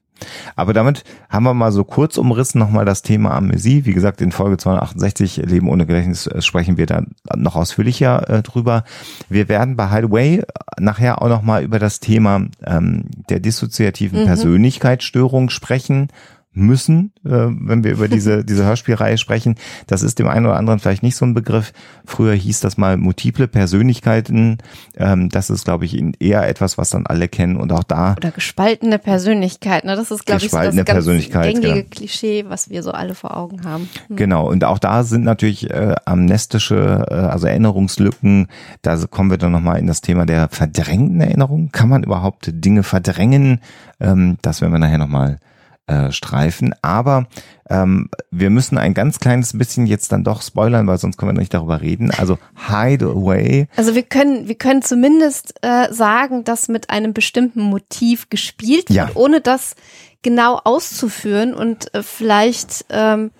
[0.55, 3.85] Aber damit haben wir mal so kurz umrissen nochmal das Thema Amnesie.
[3.85, 7.03] Wie gesagt, in Folge 268 Leben ohne Gedächtnis äh, sprechen wir da
[7.35, 8.83] noch ausführlicher äh, drüber.
[9.29, 10.43] Wir werden bei Hideaway
[10.79, 14.25] nachher auch nochmal über das Thema ähm, der dissoziativen mhm.
[14.25, 16.09] Persönlichkeitsstörung sprechen
[16.57, 19.55] müssen, äh, wenn wir über diese, diese Hörspielreihe sprechen.
[19.85, 21.71] Das ist dem einen oder anderen vielleicht nicht so ein Begriff.
[22.05, 24.57] Früher hieß das mal multiple Persönlichkeiten.
[24.97, 28.15] Ähm, das ist, glaube ich, eher etwas, was dann alle kennen und auch da.
[28.17, 29.95] Oder gespaltene Persönlichkeit, ne?
[29.95, 31.85] Das ist, glaube ich, so das ganz gängige genau.
[31.89, 33.87] Klischee, was wir so alle vor Augen haben.
[34.07, 34.15] Hm.
[34.15, 34.49] Genau.
[34.49, 38.47] Und auch da sind natürlich äh, amnestische, äh, also Erinnerungslücken.
[38.81, 41.69] Da kommen wir dann nochmal in das Thema der verdrängten Erinnerung.
[41.71, 43.61] Kann man überhaupt Dinge verdrängen?
[43.99, 45.39] Ähm, das werden wir nachher nochmal
[45.87, 46.75] äh, streifen.
[46.81, 47.27] Aber
[47.69, 51.39] ähm, wir müssen ein ganz kleines bisschen jetzt dann doch spoilern, weil sonst können wir
[51.39, 52.11] nicht darüber reden.
[52.11, 53.67] Also Hideaway.
[53.75, 58.97] Also wir können, wir können zumindest äh, sagen, dass mit einem bestimmten Motiv gespielt wird,
[58.97, 59.09] ja.
[59.15, 59.75] ohne das
[60.21, 63.31] genau auszuführen und äh, vielleicht ähm,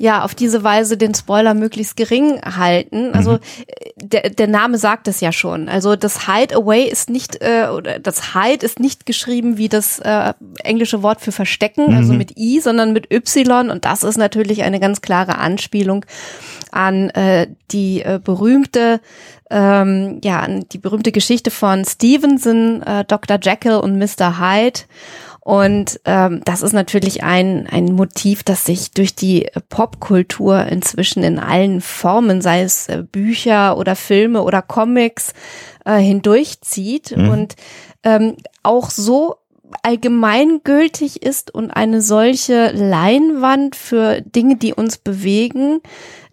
[0.00, 3.12] ja auf diese Weise den Spoiler möglichst gering halten.
[3.12, 3.38] Also mhm.
[3.96, 5.68] der, der Name sagt es ja schon.
[5.68, 10.32] Also das Hideaway ist nicht äh, oder das Hide ist nicht geschrieben wie das äh,
[10.64, 11.98] englische Wort für verstecken, also mhm.
[11.98, 16.06] also mit i, sondern mit y und das ist natürlich eine ganz klare Anspielung
[16.72, 19.00] an äh, die äh, berühmte
[19.50, 23.38] ähm, ja an die berühmte Geschichte von Stevenson, äh, Dr.
[23.42, 24.40] Jekyll und Mr.
[24.40, 24.80] Hyde.
[25.40, 31.38] Und ähm, das ist natürlich ein, ein Motiv, das sich durch die Popkultur inzwischen in
[31.38, 35.32] allen Formen, sei es äh, Bücher oder Filme oder Comics,
[35.86, 37.30] äh, hindurchzieht mhm.
[37.30, 37.56] und
[38.04, 39.36] ähm, auch so
[39.82, 45.80] allgemeingültig ist und eine solche Leinwand für Dinge, die uns bewegen,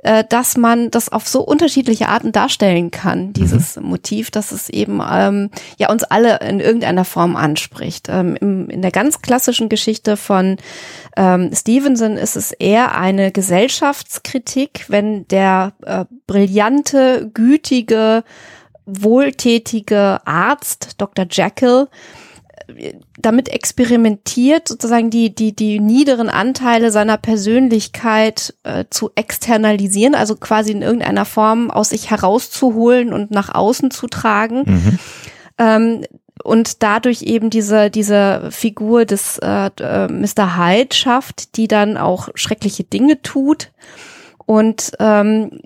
[0.04, 3.88] äh, dass man das auf so unterschiedliche Arten darstellen kann, dieses mhm.
[3.88, 8.08] Motiv, dass es eben ähm, ja uns alle in irgendeiner Form anspricht.
[8.10, 10.58] Ähm, im, in der ganz klassischen Geschichte von
[11.16, 18.24] ähm, Stevenson ist es eher eine Gesellschaftskritik, wenn der äh, brillante, gütige,
[18.86, 21.26] wohltätige Arzt Dr.
[21.30, 21.88] Jekyll
[23.18, 30.72] damit experimentiert, sozusagen die, die, die niederen Anteile seiner Persönlichkeit äh, zu externalisieren, also quasi
[30.72, 34.64] in irgendeiner Form aus sich herauszuholen und nach außen zu tragen.
[34.66, 35.00] Mhm.
[35.58, 36.06] Ähm,
[36.44, 40.58] und dadurch eben diese, diese Figur des äh, äh Mr.
[40.58, 43.72] Hyde schafft, die dann auch schreckliche Dinge tut.
[44.46, 45.60] Und ähm,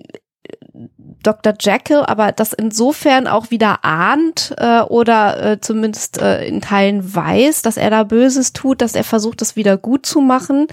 [1.22, 1.54] Dr.
[1.58, 7.62] Jekyll, aber das insofern auch wieder ahnt äh, oder äh, zumindest äh, in Teilen weiß,
[7.62, 10.66] dass er da Böses tut, dass er versucht, das wieder gut zu machen,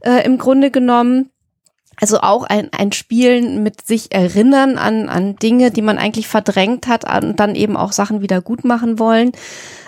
[0.00, 1.30] äh, im Grunde genommen.
[2.00, 6.88] Also auch ein, ein Spielen mit sich erinnern an, an Dinge, die man eigentlich verdrängt
[6.88, 9.30] hat und dann eben auch Sachen wieder gut machen wollen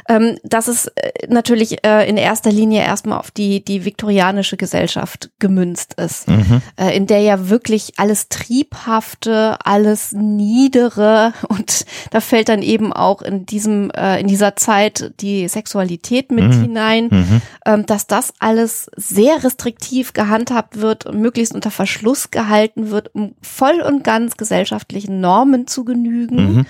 [0.09, 5.31] ähm, dass es äh, natürlich äh, in erster Linie erstmal auf die, die viktorianische Gesellschaft
[5.39, 6.63] gemünzt ist, mhm.
[6.77, 13.23] äh, in der ja wirklich alles Triebhafte, alles Niedere und da fällt dann eben auch
[13.23, 16.63] in diesem, äh, in dieser Zeit die Sexualität mit mhm.
[16.63, 17.43] hinein, mhm.
[17.65, 23.35] Ähm, dass das alles sehr restriktiv gehandhabt wird und möglichst unter Verschluss gehalten wird, um
[23.43, 26.67] voll und ganz gesellschaftlichen Normen zu genügen.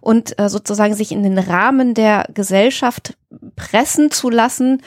[0.00, 3.16] Und äh, sozusagen sich in den Rahmen der Gesellschaft
[3.56, 4.82] pressen zu lassen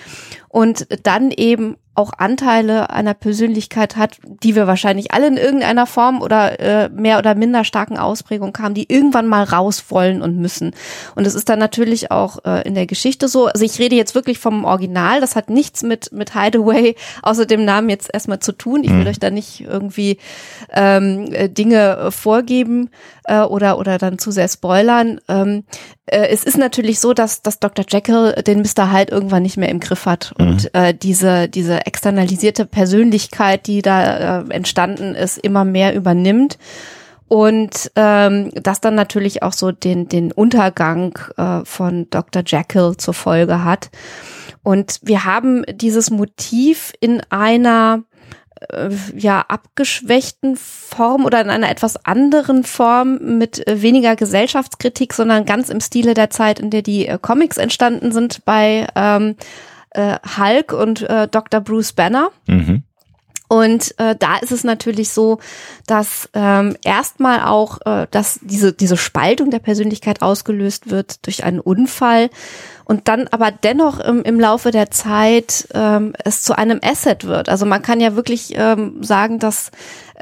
[0.49, 6.21] und dann eben auch Anteile einer Persönlichkeit hat, die wir wahrscheinlich alle in irgendeiner Form
[6.23, 10.71] oder äh, mehr oder minder starken Ausprägung haben, die irgendwann mal raus wollen und müssen.
[11.15, 13.45] Und es ist dann natürlich auch äh, in der Geschichte so.
[13.45, 15.21] Also ich rede jetzt wirklich vom Original.
[15.21, 18.83] Das hat nichts mit mit Hideaway außer dem Namen jetzt erstmal zu tun.
[18.83, 19.07] Ich will mhm.
[19.07, 20.17] euch da nicht irgendwie
[20.71, 22.89] ähm, äh, Dinge vorgeben
[23.25, 25.19] äh, oder oder dann zu sehr spoilern.
[25.27, 25.63] Ähm,
[26.05, 27.85] äh, es ist natürlich so, dass, dass Dr.
[27.87, 28.91] Jekyll den Mr.
[28.91, 30.47] Hyde irgendwann nicht mehr im Griff hat mhm.
[30.47, 36.57] und äh, diese, diese externalisierte Persönlichkeit, die da äh, entstanden ist, immer mehr übernimmt
[37.27, 42.43] und ähm, das dann natürlich auch so den, den Untergang äh, von Dr.
[42.45, 43.89] Jekyll zur Folge hat.
[44.61, 48.03] Und wir haben dieses Motiv in einer
[48.69, 55.45] äh, ja abgeschwächten Form oder in einer etwas anderen Form mit äh, weniger Gesellschaftskritik, sondern
[55.45, 59.35] ganz im Stile der Zeit, in der die äh, Comics entstanden sind bei ähm,
[59.91, 61.61] äh, Hulk und äh, Dr.
[61.61, 62.29] Bruce Banner.
[62.47, 62.83] Mhm.
[63.53, 65.37] Und äh, da ist es natürlich so,
[65.85, 71.59] dass ähm, erstmal auch, äh, dass diese, diese Spaltung der Persönlichkeit ausgelöst wird durch einen
[71.59, 72.31] Unfall
[72.83, 77.47] und dann aber dennoch im, im Laufe der Zeit ähm, es zu einem Asset wird.
[77.47, 79.69] Also man kann ja wirklich ähm, sagen, dass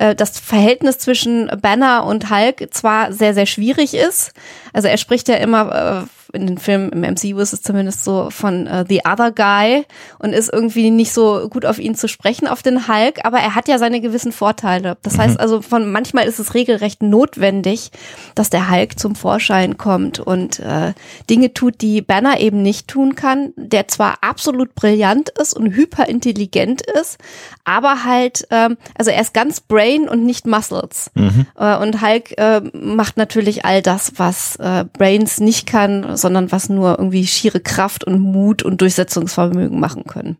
[0.01, 4.33] äh, das Verhältnis zwischen Banner und Hulk zwar sehr, sehr schwierig ist.
[4.73, 8.29] Also er spricht ja immer äh, in den Filmen im MCU ist es zumindest so
[8.29, 9.85] von uh, The Other Guy
[10.19, 13.55] und ist irgendwie nicht so gut auf ihn zu sprechen, auf den Hulk, aber er
[13.55, 14.97] hat ja seine gewissen Vorteile.
[15.01, 15.39] Das heißt mhm.
[15.39, 17.91] also, von manchmal ist es regelrecht notwendig,
[18.35, 20.93] dass der Hulk zum Vorschein kommt und äh,
[21.29, 26.81] Dinge tut, die Banner eben nicht tun kann, der zwar absolut brillant ist und hyperintelligent
[26.81, 27.17] ist,
[27.63, 29.59] aber halt, ähm, also er ist ganz
[29.91, 31.11] Brain und nicht Muscles.
[31.15, 31.45] Mhm.
[31.57, 36.69] Äh, und Hulk äh, macht natürlich all das, was äh, Brains nicht kann, sondern was
[36.69, 40.37] nur irgendwie schiere Kraft und Mut und Durchsetzungsvermögen machen können.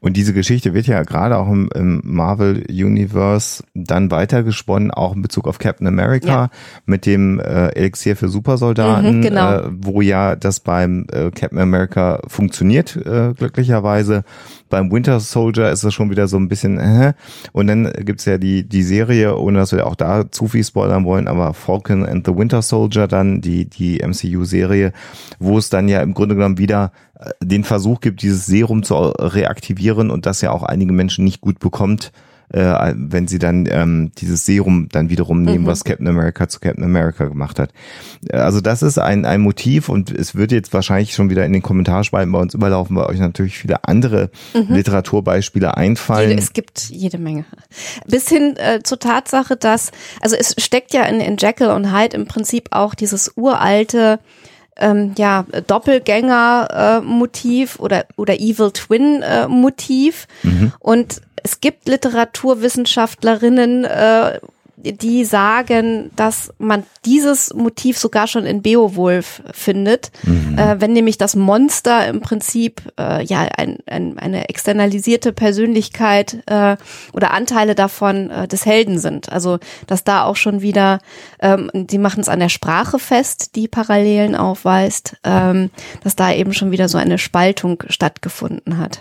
[0.00, 5.22] Und diese Geschichte wird ja gerade auch im, im Marvel Universe dann weitergesponnen, auch in
[5.22, 6.50] Bezug auf Captain America ja.
[6.86, 9.58] mit dem äh, Elixier für Supersoldaten, mhm, genau.
[9.58, 14.24] äh, wo ja das beim äh, Captain America funktioniert, äh, glücklicherweise.
[14.70, 17.14] Beim Winter Soldier ist das schon wieder so ein bisschen, äh.
[17.52, 21.04] und dann gibt's ja die, die Serie, ohne dass wir auch da zu viel spoilern
[21.04, 24.92] wollen, aber Falcon and the Winter Soldier dann, die, die MCU-Serie,
[25.38, 26.92] wo es dann ja im Grunde genommen wieder
[27.42, 31.58] den Versuch gibt, dieses Serum zu reaktivieren und das ja auch einige Menschen nicht gut
[31.58, 32.12] bekommt,
[32.50, 35.66] äh, wenn sie dann ähm, dieses Serum dann wiederum nehmen, Mhm.
[35.66, 37.72] was Captain America zu Captain America gemacht hat.
[38.30, 41.52] Äh, Also das ist ein, ein Motiv und es wird jetzt wahrscheinlich schon wieder in
[41.52, 46.30] den Kommentarspalten bei uns überlaufen, weil euch natürlich viele andere Literaturbeispiele einfallen.
[46.30, 47.44] Jede, es gibt jede Menge.
[48.06, 49.90] Bis hin äh, zur Tatsache, dass,
[50.22, 54.20] also es steckt ja in, in Jekyll und Hyde im Prinzip auch dieses uralte
[54.78, 60.26] ähm, ja, Doppelgänger-Motiv oder, oder Evil Twin-Motiv.
[60.78, 64.38] Und es gibt Literaturwissenschaftlerinnen, äh,
[64.82, 70.12] die sagen, dass man dieses Motiv sogar schon in Beowulf findet,
[70.56, 76.76] äh, wenn nämlich das Monster im Prinzip äh, ja ein, ein, eine externalisierte Persönlichkeit äh,
[77.12, 79.32] oder Anteile davon äh, des Helden sind.
[79.32, 81.00] Also dass da auch schon wieder,
[81.40, 85.70] ähm, die machen es an der Sprache fest, die Parallelen aufweist, ähm,
[86.04, 89.00] dass da eben schon wieder so eine Spaltung stattgefunden hat.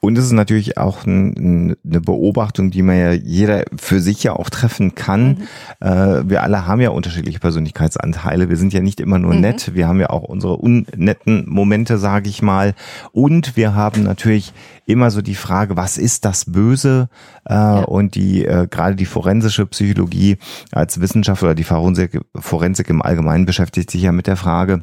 [0.00, 4.22] Und es ist natürlich auch ein, ein, eine Beobachtung, die man ja jeder für sich
[4.22, 5.42] ja auch treffen kann.
[5.80, 8.48] Äh, wir alle haben ja unterschiedliche Persönlichkeitsanteile.
[8.48, 9.74] Wir sind ja nicht immer nur nett.
[9.74, 12.74] Wir haben ja auch unsere unnetten Momente, sage ich mal.
[13.12, 14.52] Und wir haben natürlich
[14.86, 17.08] immer so die Frage, was ist das Böse?
[17.44, 20.38] Äh, Und die äh, gerade die forensische Psychologie
[20.72, 24.82] als Wissenschaft oder die Forensik, Forensik im Allgemeinen beschäftigt sich ja mit der Frage,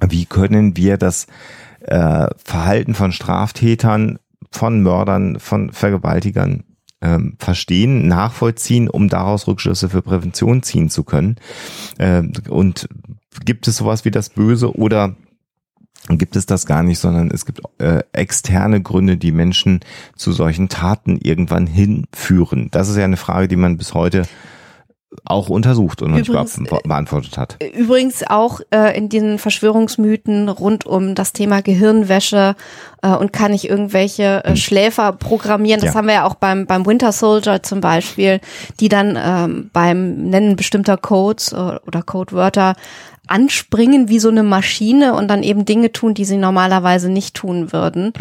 [0.00, 1.26] wie können wir das
[1.86, 4.18] äh, Verhalten von Straftätern,
[4.50, 6.64] von Mördern, von Vergewaltigern
[7.00, 11.36] ähm, verstehen, nachvollziehen, um daraus Rückschlüsse für Prävention ziehen zu können.
[11.98, 12.88] Ähm, und
[13.44, 15.14] gibt es sowas wie das Böse oder
[16.08, 19.80] gibt es das gar nicht, sondern es gibt äh, externe Gründe, die Menschen
[20.14, 22.68] zu solchen Taten irgendwann hinführen.
[22.70, 24.26] Das ist ja eine Frage, die man bis heute
[25.24, 27.56] auch untersucht und noch nicht Übrigens, be beantwortet hat.
[27.76, 32.54] Übrigens auch äh, in diesen Verschwörungsmythen rund um das Thema Gehirnwäsche
[33.02, 35.80] äh, und kann ich irgendwelche äh, Schläfer programmieren.
[35.80, 35.94] Das Hm.
[35.94, 35.98] Ja.
[35.98, 38.40] haben wir ja auch beim, beim Winter Soldier zum Beispiel,
[38.80, 42.74] die dann ähm, beim Nennen bestimmter Codes äh, oder Codewörter
[43.26, 47.72] anspringen wie so eine Maschine und dann eben Dinge tun, die sie normalerweise nicht tun
[47.72, 48.12] würden.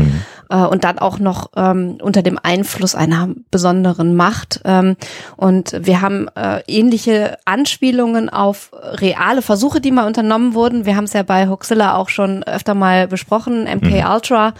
[0.50, 4.62] Äh, und dann auch noch ähm, unter dem Einfluss einer besonderen Macht.
[4.66, 4.96] Ähm,
[5.38, 10.86] und wir haben äh, ähnliche Anspielungen auf reale Versuche, die mal unternommen wurden.
[10.86, 14.54] Wir haben es ja bei Hoaxilla auch schon öfter mal besprochen, MK Ultra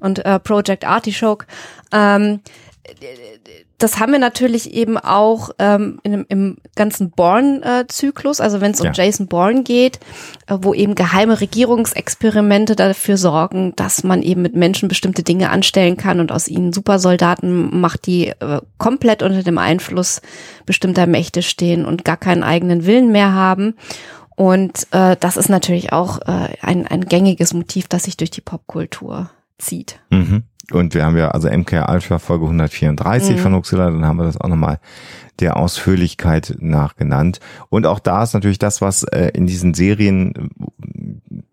[0.00, 1.46] und äh, Project Artichoke.
[1.92, 2.40] Ähm,
[3.78, 8.86] das haben wir natürlich eben auch ähm, in, im ganzen Bourne-Zyklus, also wenn es um
[8.86, 8.92] Ja.
[8.92, 10.00] Jason Bourne geht,
[10.48, 15.96] äh, wo eben geheime Regierungsexperimente dafür sorgen, dass man eben mit Menschen bestimmte Dinge anstellen
[15.96, 20.22] kann und aus ihnen Supersoldaten macht, die äh, komplett unter dem Einfluss
[20.66, 23.74] bestimmter Mächte stehen und gar keinen eigenen Willen mehr haben.
[24.34, 28.40] Und äh, das ist natürlich auch äh, ein, ein gängiges Motiv, das sich durch die
[28.40, 30.00] Popkultur zieht.
[30.10, 30.44] Mhm.
[30.70, 33.40] Und wir haben ja also MK Ultra Folge 134 Mhm.
[33.40, 34.80] von Huxilla, dann haben wir das auch nochmal
[35.40, 37.40] der Ausführlichkeit nach genannt.
[37.70, 40.50] Und auch da ist natürlich das, was äh, in diesen Serien,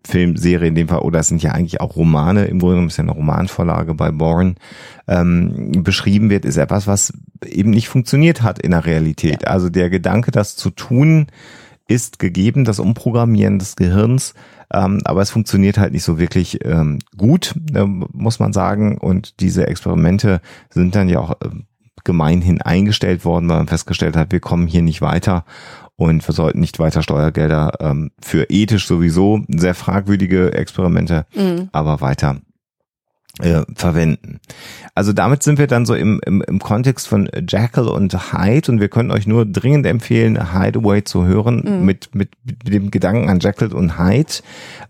[0.04, 2.96] Filmserie in dem Fall, oder es sind ja eigentlich auch Romane, im Grunde genommen ist
[2.96, 4.54] ja eine Romanvorlage bei Bourne,
[5.08, 7.12] ähm, beschrieben wird, ist etwas, was
[7.44, 9.46] eben nicht funktioniert hat in der Realität.
[9.46, 11.26] Also der Gedanke, das zu tun,
[11.88, 14.34] ist gegeben, das Umprogrammieren des Gehirns,
[14.72, 18.98] ähm, aber es funktioniert halt nicht so wirklich ähm, gut, ähm, muss man sagen.
[18.98, 21.66] Und diese Experimente sind dann ja auch ähm,
[22.04, 25.44] gemeinhin eingestellt worden, weil man festgestellt hat, wir kommen hier nicht weiter
[25.96, 31.26] und wir sollten nicht weiter Steuergelder ähm, für ethisch sowieso sehr fragwürdige Experimente,
[31.72, 32.36] aber weiter
[33.42, 34.40] äh, verwenden.
[34.94, 38.80] Also damit sind wir dann so im, im, im Kontext von Jekyll und Hyde und
[38.80, 43.40] wir können euch nur dringend empfehlen, Hideaway zu hören mit, mit, mit dem Gedanken an
[43.40, 44.32] Jekyll und Hyde,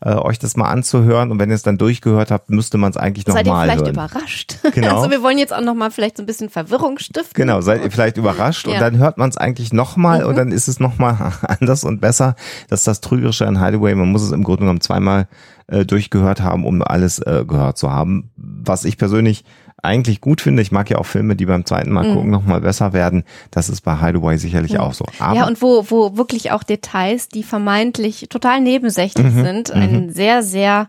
[0.00, 2.96] äh, euch das mal anzuhören und wenn ihr es dann durchgehört habt, müsste man es
[2.96, 3.94] eigentlich Seid ihr nochmal vielleicht hören.
[3.94, 4.56] überrascht?
[4.76, 4.96] Genau.
[4.98, 7.32] Also wir wollen jetzt auch noch mal vielleicht so ein bisschen Verwirrung stiften.
[7.35, 8.80] Genau, seid ihr vielleicht überrascht und Ja.
[8.80, 12.37] dann hört man es eigentlich nochmal und dann ist es nochmal anders und besser.
[12.68, 13.94] Das ist das Trügerische an Hideaway.
[13.94, 15.26] Man muss es im Grunde genommen zweimal
[15.68, 18.31] äh, durchgehört haben, um alles äh, gehört zu haben.
[18.37, 19.44] Was ich persönlich
[19.83, 22.93] eigentlich gut finde, ich mag ja auch Filme, die beim zweiten Mal gucken nochmal besser
[22.93, 23.24] werden.
[23.51, 25.05] Das ist bei Hideaway sicherlich auch so.
[25.18, 30.12] Aber ja, und wo, wo wirklich auch Details, die vermeintlich total nebensächlich Mhm, sind, einen
[30.12, 30.88] sehr, sehr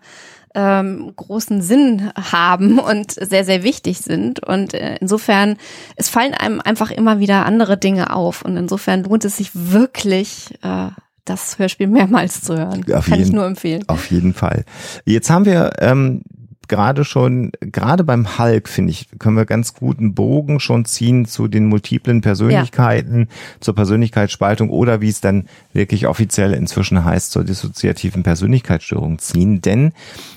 [0.55, 4.39] ähm, großen Sinn haben und sehr, sehr wichtig sind.
[4.39, 5.57] Und äh, insofern,
[5.95, 8.41] es fallen einem einfach immer wieder andere Dinge auf.
[8.41, 10.89] Und insofern lohnt es sich wirklich, äh,
[11.29, 12.83] das Hörspiel mehrmals zu hören.
[12.93, 13.83] Auf Kann ich jeden- nur empfehlen.
[13.87, 14.65] Auf jeden Fall.
[15.05, 16.21] Jetzt haben wir ähm,
[16.67, 21.47] gerade schon, gerade beim Hulk, finde ich, können wir ganz guten Bogen schon ziehen zu
[21.47, 23.29] den multiplen Persönlichkeiten,
[23.61, 29.61] zur Persönlichkeitsspaltung oder wie es dann wirklich offiziell inzwischen heißt, zur dissoziativen Persönlichkeitsstörung ziehen.
[29.61, 29.93] Denn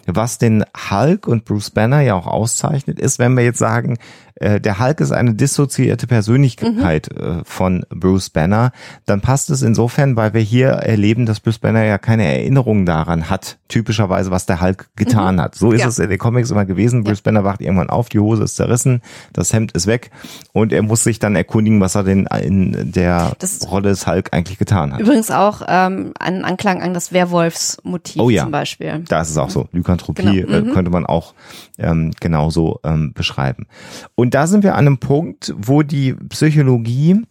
[0.07, 3.99] was den Hulk und Bruce Banner ja auch auszeichnet, ist, wenn wir jetzt sagen,
[4.41, 7.22] äh, der Hulk ist eine dissoziierte Persönlichkeit Mhm.
[7.41, 8.72] äh, von Bruce Banner,
[9.07, 13.30] dann passt es insofern, weil wir hier erleben, dass Bruce Banner ja keine Erinnerung daran
[13.30, 15.55] hat, typischerweise, was der Hulk getan hat.
[15.55, 15.80] So ist Mhm.
[15.80, 15.88] Ja.
[15.88, 17.05] es in den Comics immer gewesen.
[17.05, 20.11] Bruce Banner wacht irgendwann auf, die Hose ist zerrissen, das Hemd ist weg
[20.53, 24.30] und er muss sich dann erkundigen, was er denn in der Das- Rolle des Hulk
[24.32, 25.01] eigentlich getan hat.
[25.01, 28.43] Übrigens auch ähm, ein Anklang an das Werwolfsmotiv Oh ja.
[28.43, 29.05] zum Beispiel.
[29.09, 29.68] Da ist es auch so.
[29.72, 30.57] Lykanthropie Genau.
[30.57, 30.72] äh, Mhm.
[30.72, 31.34] könnte man auch
[31.78, 33.66] ähm, genauso ähm, beschreiben.
[34.14, 37.22] Und da sind wir an einem Punkt, wo die Psychologie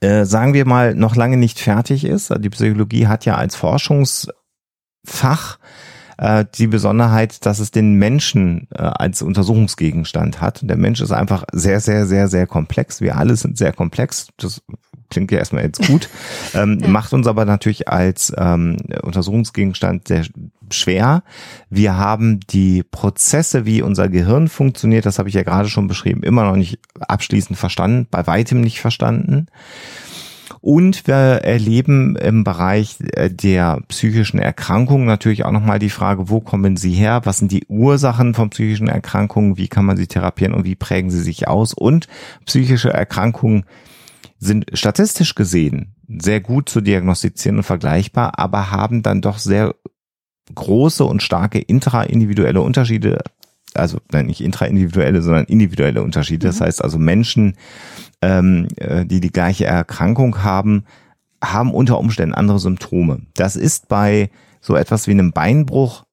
[0.00, 2.32] äh, sagen wir mal, noch lange nicht fertig ist.
[2.38, 5.58] Die Psychologie hat ja als Forschungsfach
[6.16, 10.60] äh, die Besonderheit, dass es den Menschen äh, als Untersuchungsgegenstand hat.
[10.62, 13.00] Der Mensch ist einfach sehr, sehr, sehr, sehr komplex.
[13.00, 14.28] Wir alle sind sehr komplex.
[14.38, 14.62] Das
[15.10, 16.08] klingt ja erstmal jetzt gut,
[16.54, 20.24] ähm, macht uns aber natürlich als ähm, Untersuchungsgegenstand sehr
[20.72, 21.22] schwer.
[21.68, 26.22] Wir haben die Prozesse, wie unser Gehirn funktioniert, das habe ich ja gerade schon beschrieben,
[26.22, 29.48] immer noch nicht abschließend verstanden, bei weitem nicht verstanden.
[30.60, 36.40] Und wir erleben im Bereich äh, der psychischen Erkrankungen natürlich auch nochmal die Frage, wo
[36.40, 37.22] kommen sie her?
[37.24, 39.56] Was sind die Ursachen von psychischen Erkrankungen?
[39.56, 41.72] Wie kann man sie therapieren und wie prägen sie sich aus?
[41.72, 42.08] Und
[42.44, 43.64] psychische Erkrankungen
[44.40, 49.74] sind statistisch gesehen sehr gut zu diagnostizieren und vergleichbar, aber haben dann doch sehr
[50.54, 53.22] große und starke intraindividuelle Unterschiede,
[53.74, 56.48] also nein, nicht intraindividuelle, sondern individuelle Unterschiede.
[56.48, 57.56] Das heißt also Menschen,
[58.22, 60.84] ähm, äh, die die gleiche Erkrankung haben,
[61.42, 63.22] haben unter Umständen andere Symptome.
[63.34, 64.30] Das ist bei
[64.60, 66.04] so etwas wie einem Beinbruch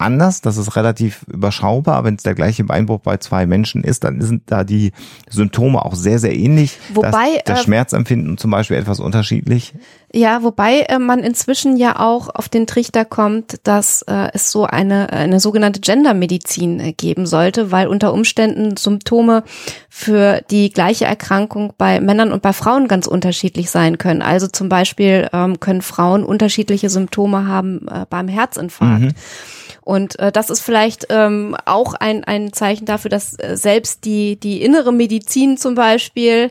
[0.00, 2.04] anders, das ist relativ überschaubar.
[2.04, 4.92] Wenn es der gleiche Beinbruch bei zwei Menschen ist, dann sind da die
[5.28, 6.78] Symptome auch sehr, sehr ähnlich.
[6.94, 9.74] Wobei, das, das äh, Schmerzempfinden zum Beispiel etwas unterschiedlich.
[10.12, 14.64] Ja, wobei äh, man inzwischen ja auch auf den Trichter kommt, dass äh, es so
[14.64, 19.44] eine, eine sogenannte Gendermedizin äh, geben sollte, weil unter Umständen Symptome
[19.88, 24.22] für die gleiche Erkrankung bei Männern und bei Frauen ganz unterschiedlich sein können.
[24.22, 29.14] Also zum Beispiel ähm, können Frauen unterschiedliche Symptome haben äh, beim Herzinfarkt.
[29.82, 34.38] Und äh, das ist vielleicht ähm, auch ein, ein Zeichen dafür, dass äh, selbst die,
[34.38, 36.50] die innere Medizin zum Beispiel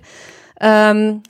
[0.59, 1.21] ähm,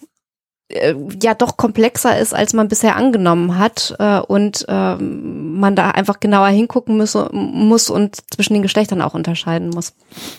[0.70, 5.90] äh, ja doch komplexer ist, als man bisher angenommen hat äh, und ähm, man da
[5.92, 9.96] einfach genauer hingucken muss, muss und zwischen den Geschlechtern auch unterscheiden muss.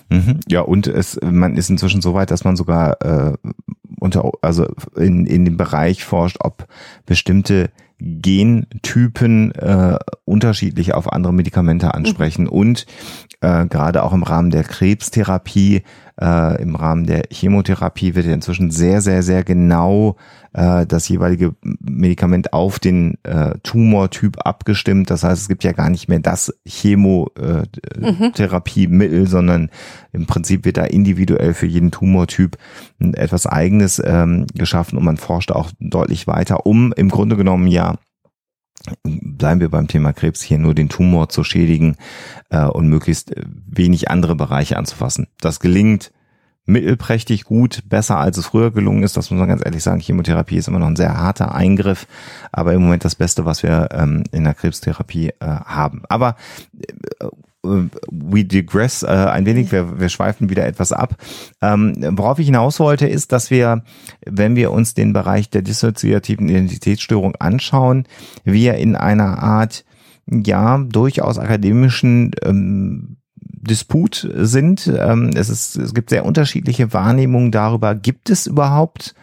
[0.08, 0.38] Mhm.
[0.48, 3.36] Ja, und es, man ist inzwischen so weit, dass man sogar äh,
[3.98, 6.66] unter, also in, in dem Bereich forscht, ob
[7.06, 7.70] bestimmte
[8.00, 12.86] Gentypen äh, unterschiedlich auf andere Medikamente ansprechen und
[13.40, 15.82] äh, gerade auch im Rahmen der Krebstherapie,
[16.20, 20.16] äh, im Rahmen der Chemotherapie wird ja inzwischen sehr, sehr, sehr genau
[20.52, 25.08] äh, das jeweilige Medikament auf den äh, Tumortyp abgestimmt.
[25.10, 29.70] Das heißt, es gibt ja gar nicht mehr das Chemotherapiemittel, sondern
[30.12, 32.56] im Prinzip wird da individuell für jeden Tumortyp
[32.98, 37.94] etwas Eigenes ähm, geschaffen und man forscht auch deutlich weiter, um im Grunde genommen ja
[39.02, 41.96] bleiben wir beim Thema Krebs hier nur den Tumor zu schädigen
[42.50, 43.32] äh, und möglichst
[43.66, 45.28] wenig andere Bereiche anzufassen.
[45.40, 46.12] Das gelingt
[46.66, 49.16] mittelprächtig gut, besser als es früher gelungen ist.
[49.16, 50.00] Das muss man ganz ehrlich sagen.
[50.00, 52.06] Chemotherapie ist immer noch ein sehr harter Eingriff,
[52.52, 56.02] aber im Moment das Beste, was wir ähm, in der Krebstherapie äh, haben.
[56.08, 56.36] Aber
[56.78, 57.26] äh,
[57.62, 61.16] we digress äh, ein wenig, wir, wir schweifen wieder etwas ab.
[61.60, 63.82] Ähm, worauf ich hinaus wollte, ist, dass wir,
[64.24, 68.06] wenn wir uns den Bereich der dissoziativen Identitätsstörung anschauen,
[68.44, 69.84] wir in einer Art,
[70.26, 74.86] ja, durchaus akademischen ähm, Disput sind.
[74.86, 79.14] Ähm, es, ist, es gibt sehr unterschiedliche Wahrnehmungen darüber, gibt es überhaupt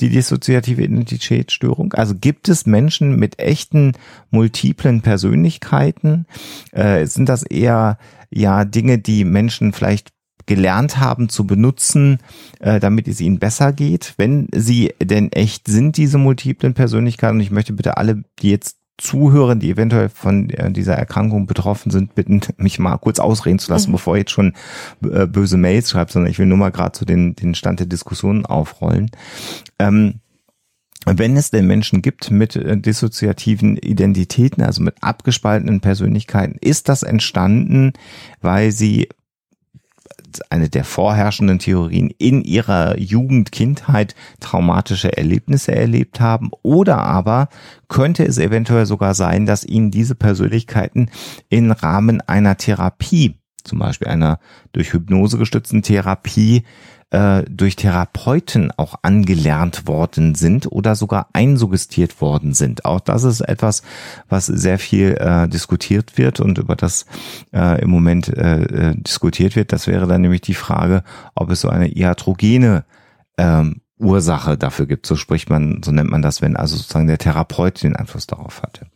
[0.00, 1.92] die dissoziative Identitätsstörung?
[1.94, 3.92] Also gibt es Menschen mit echten
[4.30, 6.26] multiplen Persönlichkeiten?
[6.72, 7.98] Äh, sind das eher
[8.30, 10.10] ja Dinge, die Menschen vielleicht
[10.46, 12.18] gelernt haben zu benutzen,
[12.60, 14.14] äh, damit es ihnen besser geht?
[14.16, 18.76] Wenn sie denn echt sind, diese multiplen Persönlichkeiten, und ich möchte bitte alle, die jetzt
[18.98, 23.70] zuhören, die eventuell von äh, dieser Erkrankung betroffen sind, bitten, mich mal kurz ausreden zu
[23.70, 24.54] lassen, bevor ihr jetzt schon
[25.02, 27.86] äh, böse Mails schreibt, sondern ich will nur mal gerade zu den, den Stand der
[27.86, 29.10] Diskussion aufrollen.
[29.78, 30.20] Ähm,
[31.06, 37.04] wenn es denn Menschen gibt mit äh, dissoziativen Identitäten, also mit abgespaltenen Persönlichkeiten, ist das
[37.04, 37.92] entstanden,
[38.40, 39.08] weil sie
[40.40, 46.50] eine der vorherrschenden Theorien in ihrer Jugend, Kindheit traumatische Erlebnisse erlebt haben.
[46.62, 47.48] Oder aber
[47.88, 51.10] könnte es eventuell sogar sein, dass ihnen diese Persönlichkeiten
[51.48, 54.38] im Rahmen einer Therapie zum Beispiel einer
[54.72, 56.62] durch Hypnose gestützten Therapie
[57.10, 62.84] äh, durch Therapeuten auch angelernt worden sind oder sogar einsuggestiert worden sind.
[62.84, 63.82] Auch das ist etwas,
[64.28, 67.06] was sehr viel äh, diskutiert wird und über das
[67.52, 69.72] äh, im Moment äh, äh diskutiert wird.
[69.72, 71.04] Das wäre dann nämlich die Frage,
[71.34, 72.84] ob es so eine iatrogene
[73.38, 75.06] ähm, Ursache dafür gibt.
[75.06, 78.62] So spricht man, so nennt man das, wenn also sozusagen der Therapeut den Einfluss darauf
[78.62, 78.86] hatte.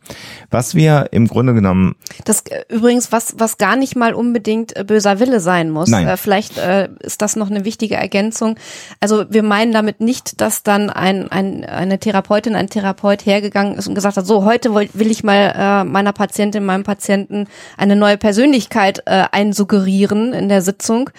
[0.49, 1.95] Was wir im Grunde genommen.
[2.25, 5.89] Das äh, übrigens, was, was gar nicht mal unbedingt äh, böser Wille sein muss.
[5.89, 6.07] Nein.
[6.07, 8.55] Äh, vielleicht äh, ist das noch eine wichtige Ergänzung.
[8.99, 13.87] Also wir meinen damit nicht, dass dann ein, ein, eine Therapeutin, ein Therapeut hergegangen ist
[13.87, 17.47] und gesagt hat, so heute will ich mal äh, meiner Patientin, meinem Patienten
[17.77, 21.09] eine neue Persönlichkeit äh, einsuggerieren in der Sitzung,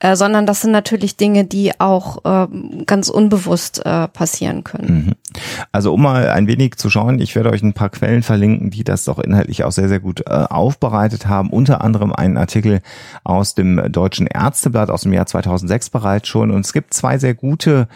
[0.00, 2.48] äh, sondern das sind natürlich Dinge, die auch äh,
[2.86, 5.06] ganz unbewusst äh, passieren können.
[5.06, 5.12] Mhm.
[5.72, 8.84] Also um mal ein wenig zu schauen, ich werde euch ein paar Quellen verlinken, die
[8.84, 11.50] das doch inhaltlich auch sehr, sehr gut äh, aufbereitet haben.
[11.50, 12.80] Unter anderem einen Artikel
[13.24, 16.50] aus dem Deutschen Ärzteblatt aus dem Jahr 2006 bereits schon.
[16.50, 17.88] Und es gibt zwei sehr gute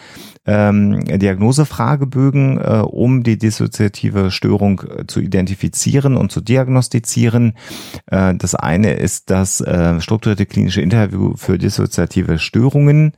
[0.45, 7.53] ähm, Diagnosefragebögen, äh, um die dissoziative Störung äh, zu identifizieren und zu diagnostizieren.
[8.07, 13.13] Äh, das eine ist das äh, strukturierte klinische Interview für dissoziative Störungen.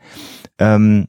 [0.58, 1.08] Ähm,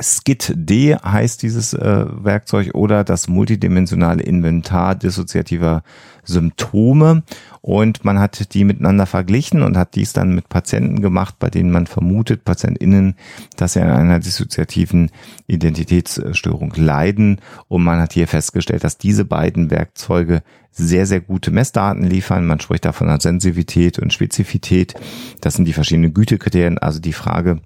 [0.00, 5.82] SKIT-D heißt dieses äh, Werkzeug oder das multidimensionale Inventar dissoziativer
[6.24, 7.22] Symptome
[7.62, 11.70] und man hat die miteinander verglichen und hat dies dann mit Patienten gemacht, bei denen
[11.70, 13.16] man vermutet, PatientInnen,
[13.56, 15.10] dass sie an einer dissoziativen
[15.46, 22.04] Identitätsstörung leiden und man hat hier festgestellt, dass diese beiden Werkzeuge sehr, sehr gute Messdaten
[22.04, 22.46] liefern.
[22.46, 24.94] Man spricht da von Sensivität und Spezifität.
[25.40, 26.78] Das sind die verschiedenen Gütekriterien.
[26.78, 27.60] Also die Frage,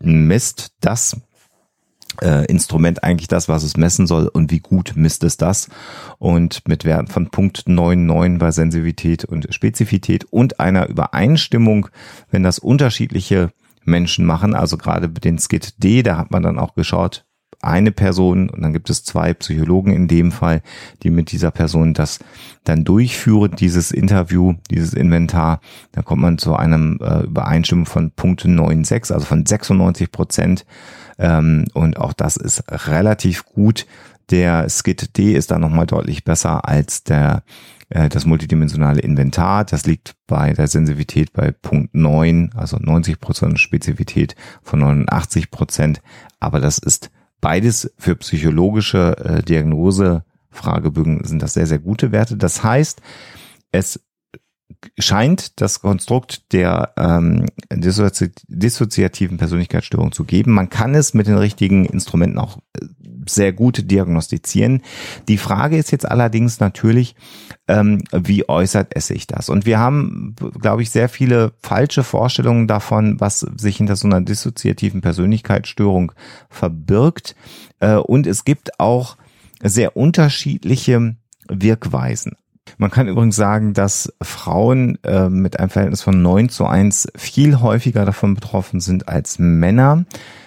[0.00, 1.20] misst das
[2.20, 5.68] äh, Instrument eigentlich das, was es messen soll und wie gut misst es das.
[6.18, 11.88] Und mit Werten von Punkt 99 bei Sensitivität und Spezifität und einer Übereinstimmung,
[12.30, 13.50] wenn das unterschiedliche
[13.84, 17.24] Menschen machen, also gerade den Skit D, da hat man dann auch geschaut,
[17.62, 20.62] eine Person und dann gibt es zwei Psychologen in dem Fall,
[21.04, 22.18] die mit dieser Person das
[22.64, 25.60] dann durchführen, dieses Interview, dieses Inventar.
[25.92, 30.66] Da kommt man zu einem äh, Übereinstimmung von Punkte 9,6, also von 96 Prozent
[31.18, 33.86] ähm, und auch das ist relativ gut.
[34.30, 37.42] Der Skit D ist da nochmal deutlich besser als der
[37.90, 39.64] äh, das multidimensionale Inventar.
[39.64, 46.00] Das liegt bei der Sensitivität bei Punkt 9, also 90 Prozent Spezifität von 89 Prozent.
[46.40, 47.10] Aber das ist
[47.40, 52.36] beides für psychologische äh, Diagnose Fragebögen sind das sehr, sehr gute Werte.
[52.36, 53.00] Das heißt,
[53.72, 54.00] es
[54.98, 60.52] scheint das Konstrukt der ähm, dissozi dissoziativen Persönlichkeitsstörung zu geben.
[60.52, 62.86] Man kann es mit den richtigen Instrumenten auch äh,
[63.28, 64.82] sehr gut diagnostizieren.
[65.28, 67.14] Die Frage ist jetzt allerdings natürlich,
[67.68, 69.48] ähm, wie äußert es sich das?
[69.48, 74.20] Und wir haben, glaube ich, sehr viele falsche Vorstellungen davon, was sich hinter so einer
[74.20, 76.12] dissoziativen Persönlichkeitsstörung
[76.48, 77.36] verbirgt.
[77.80, 79.16] Äh, und es gibt auch
[79.62, 81.16] sehr unterschiedliche
[81.48, 82.36] Wirkweisen.
[82.78, 87.60] Man kann übrigens sagen, dass Frauen äh, mit einem Verhältnis von 9 zu 1 viel
[87.60, 90.04] häufiger davon betroffen sind als Männer,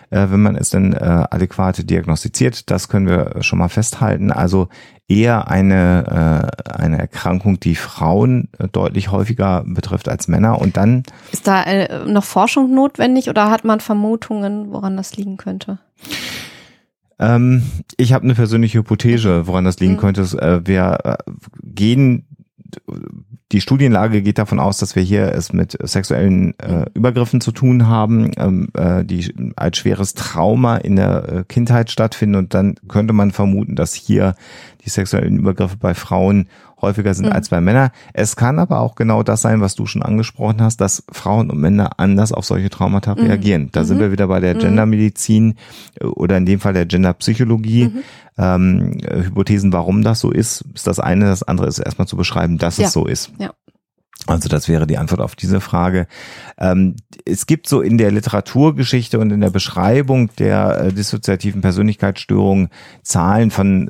[0.09, 0.97] äh, wenn man es denn äh,
[1.29, 2.69] adäquat diagnostiziert.
[2.71, 4.31] Das können wir schon mal festhalten.
[4.31, 4.69] Also
[5.07, 10.59] eher eine, äh, eine Erkrankung, die Frauen äh, deutlich häufiger betrifft als Männer.
[10.59, 11.03] Und dann.
[11.31, 15.79] Ist da äh, noch Forschung notwendig oder hat man Vermutungen, woran das liegen könnte?
[17.19, 17.63] Ähm,
[17.97, 19.97] ich habe eine persönliche Hypothese, woran das liegen mhm.
[19.97, 20.21] könnte.
[20.21, 21.31] Äh, wir äh,
[21.63, 22.27] gehen,
[23.51, 26.85] die Studienlage geht davon aus, dass wir hier es mit sexuellen äh, mhm.
[26.93, 32.35] Übergriffen zu tun haben, ähm, äh, die als schweres Trauma in der äh, Kindheit stattfinden.
[32.35, 34.35] Und dann könnte man vermuten, dass hier
[34.83, 36.49] die sexuellen Übergriffe bei Frauen
[36.81, 37.31] häufiger sind mhm.
[37.31, 37.89] als bei Männern.
[38.13, 41.59] Es kann aber auch genau das sein, was du schon angesprochen hast, dass Frauen und
[41.59, 43.21] Männer anders auf solche Traumata mhm.
[43.21, 43.69] reagieren.
[43.71, 43.85] Da mhm.
[43.85, 44.59] sind wir wieder bei der mhm.
[44.59, 45.55] Gendermedizin
[45.99, 47.85] äh, oder in dem Fall der Genderpsychologie.
[47.85, 48.03] Mhm.
[48.37, 51.25] Ähm, Hypothesen, warum das so ist, ist das eine.
[51.25, 52.87] Das andere ist erstmal zu beschreiben, dass ja.
[52.87, 53.31] es so ist.
[53.39, 53.53] Ja.
[54.27, 56.07] Also das wäre die Antwort auf diese Frage.
[56.57, 56.95] Ähm,
[57.25, 62.69] es gibt so in der Literaturgeschichte und in der Beschreibung der äh, dissoziativen Persönlichkeitsstörungen
[63.03, 63.89] Zahlen von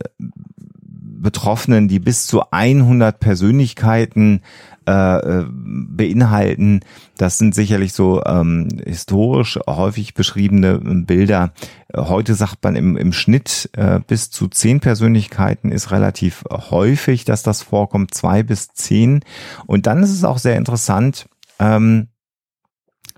[1.26, 4.41] Betroffenen, die bis zu 100 Persönlichkeiten
[4.88, 6.82] äh, äh, beinhalten.
[7.17, 11.53] Das sind sicherlich so ähm, historisch häufig beschriebene Bilder.
[11.95, 17.41] Heute sagt man im, im Schnitt äh, bis zu zehn Persönlichkeiten ist relativ häufig, dass
[17.41, 19.21] das vorkommt, zwei bis zehn.
[19.65, 21.26] Und dann ist es auch sehr interessant,
[21.57, 22.09] ähm,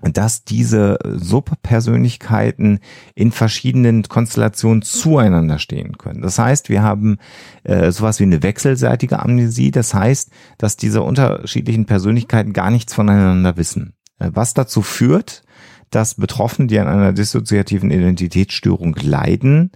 [0.00, 2.78] dass diese Subpersönlichkeiten
[3.14, 6.22] in verschiedenen Konstellationen zueinander stehen können.
[6.22, 7.18] Das heißt, wir haben
[7.64, 9.72] äh, sowas wie eine wechselseitige Amnesie.
[9.72, 13.94] Das heißt, dass diese unterschiedlichen Persönlichkeiten gar nichts voneinander wissen.
[14.18, 15.42] Äh, was dazu führt,
[15.90, 19.72] dass Betroffene, die an einer dissoziativen Identitätsstörung leiden,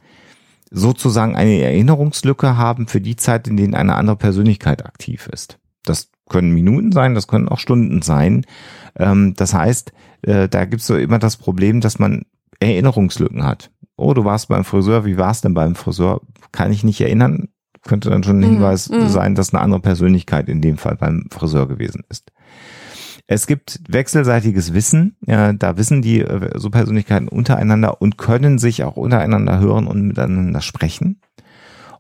[0.71, 5.59] sozusagen eine Erinnerungslücke haben für die Zeit, in denen eine andere Persönlichkeit aktiv ist.
[5.85, 8.47] Das können Minuten sein, das können auch Stunden sein.
[8.97, 9.93] Ähm, das heißt,
[10.23, 12.25] äh, da gibt's so immer das Problem, dass man
[12.61, 13.71] Erinnerungslücken hat.
[13.97, 16.21] Oh, du warst beim Friseur, wie war's denn beim Friseur?
[16.53, 17.49] Kann ich nicht erinnern.
[17.85, 19.09] Könnte dann schon ein mhm, Hinweis mm, mm.
[19.09, 22.31] sein, dass eine andere Persönlichkeit in dem Fall beim Friseur gewesen ist.
[23.27, 25.17] Es gibt wechselseitiges Wissen.
[25.27, 30.07] Ja, da wissen die äh, so Persönlichkeiten untereinander und können sich auch untereinander hören und
[30.07, 31.21] miteinander sprechen.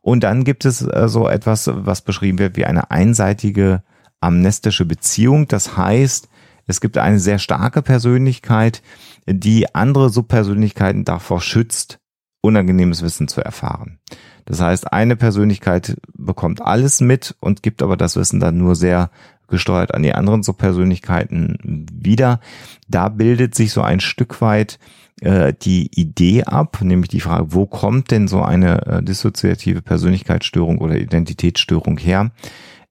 [0.00, 3.82] Und dann gibt es äh, so etwas, was beschrieben wird wie eine einseitige
[4.20, 5.48] amnestische Beziehung.
[5.48, 6.28] Das heißt,
[6.66, 8.82] es gibt eine sehr starke Persönlichkeit,
[9.26, 11.98] die andere Subpersönlichkeiten davor schützt,
[12.40, 13.98] unangenehmes Wissen zu erfahren.
[14.44, 19.10] Das heißt, eine Persönlichkeit bekommt alles mit und gibt aber das Wissen dann nur sehr
[19.48, 22.40] gesteuert an die anderen Subpersönlichkeiten wieder.
[22.88, 24.78] Da bildet sich so ein Stück weit
[25.20, 30.78] äh, die Idee ab, nämlich die Frage, wo kommt denn so eine äh, dissoziative Persönlichkeitsstörung
[30.78, 32.32] oder Identitätsstörung her?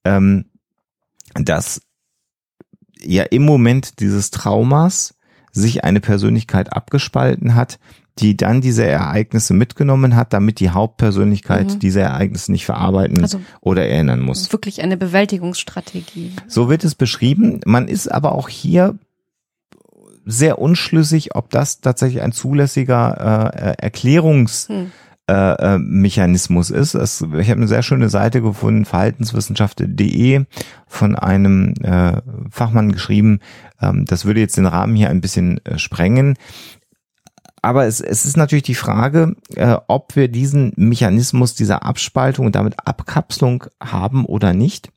[0.05, 0.45] Ähm,
[1.33, 1.81] dass
[3.03, 5.15] ja im Moment dieses Traumas
[5.51, 7.79] sich eine Persönlichkeit abgespalten hat,
[8.19, 11.79] die dann diese Ereignisse mitgenommen hat, damit die Hauptpersönlichkeit mhm.
[11.79, 14.51] diese Ereignisse nicht verarbeiten also oder erinnern muss.
[14.51, 16.33] Wirklich eine Bewältigungsstrategie.
[16.47, 17.61] So wird es beschrieben.
[17.65, 18.97] Man ist aber auch hier
[20.25, 24.91] sehr unschlüssig, ob das tatsächlich ein zulässiger äh, Erklärungs hm.
[25.31, 26.93] Äh, äh, Mechanismus ist.
[26.93, 30.43] Es, ich habe eine sehr schöne Seite gefunden, verhaltenswissenschaft.de
[30.87, 33.39] von einem äh, Fachmann geschrieben.
[33.81, 36.35] Ähm, das würde jetzt den Rahmen hier ein bisschen äh, sprengen.
[37.61, 42.55] Aber es, es ist natürlich die Frage, äh, ob wir diesen Mechanismus dieser Abspaltung und
[42.55, 44.91] damit Abkapselung haben oder nicht.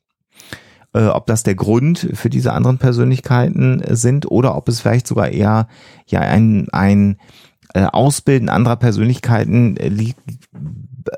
[0.95, 5.28] Äh, ob das der Grund für diese anderen Persönlichkeiten sind oder ob es vielleicht sogar
[5.28, 5.68] eher
[6.09, 7.16] ja ein, ein äh,
[7.81, 9.91] Ausbilden anderer Persönlichkeiten äh,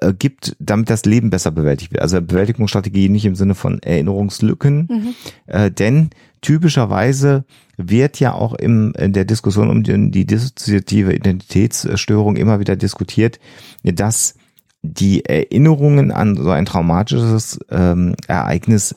[0.00, 2.02] äh, gibt, damit das Leben besser bewältigt wird.
[2.02, 5.14] Also Bewältigungsstrategie nicht im Sinne von Erinnerungslücken, mhm.
[5.46, 7.44] äh, denn typischerweise
[7.76, 13.38] wird ja auch im, in der Diskussion um die, die dissoziative Identitätsstörung immer wieder diskutiert,
[13.82, 14.34] dass
[14.82, 18.94] die Erinnerungen an so ein traumatisches ähm, Ereignis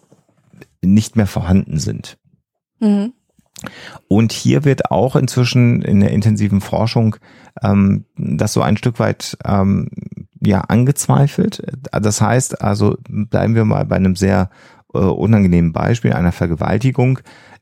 [0.81, 2.17] nicht mehr vorhanden sind.
[2.79, 3.13] Mhm.
[4.07, 7.15] Und hier wird auch inzwischen in der intensiven Forschung
[7.61, 9.89] ähm, das so ein Stück weit ähm,
[10.41, 11.61] ja angezweifelt.
[11.91, 14.49] Das heißt also, bleiben wir mal bei einem sehr
[14.93, 17.19] äh, unangenehmen Beispiel einer Vergewaltigung,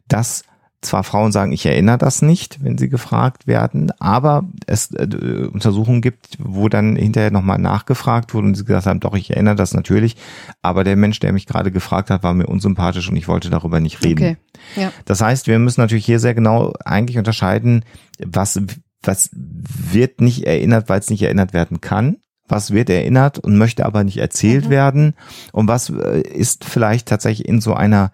[0.07, 0.43] dass
[0.87, 6.01] zwar Frauen sagen, ich erinnere das nicht, wenn sie gefragt werden, aber es äh, Untersuchungen
[6.01, 9.73] gibt, wo dann hinterher nochmal nachgefragt wurde und sie gesagt haben, doch, ich erinnere das
[9.73, 10.15] natürlich,
[10.61, 13.79] aber der Mensch, der mich gerade gefragt hat, war mir unsympathisch und ich wollte darüber
[13.79, 14.23] nicht reden.
[14.23, 14.37] Okay.
[14.75, 14.91] Ja.
[15.05, 17.85] Das heißt, wir müssen natürlich hier sehr genau eigentlich unterscheiden,
[18.25, 18.59] was,
[19.03, 22.17] was wird nicht erinnert, weil es nicht erinnert werden kann
[22.47, 24.69] was wird erinnert und möchte aber nicht erzählt mhm.
[24.69, 25.13] werden
[25.51, 28.11] und was äh, ist vielleicht tatsächlich in so einer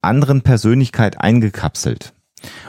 [0.00, 2.12] anderen Persönlichkeit eingekapselt.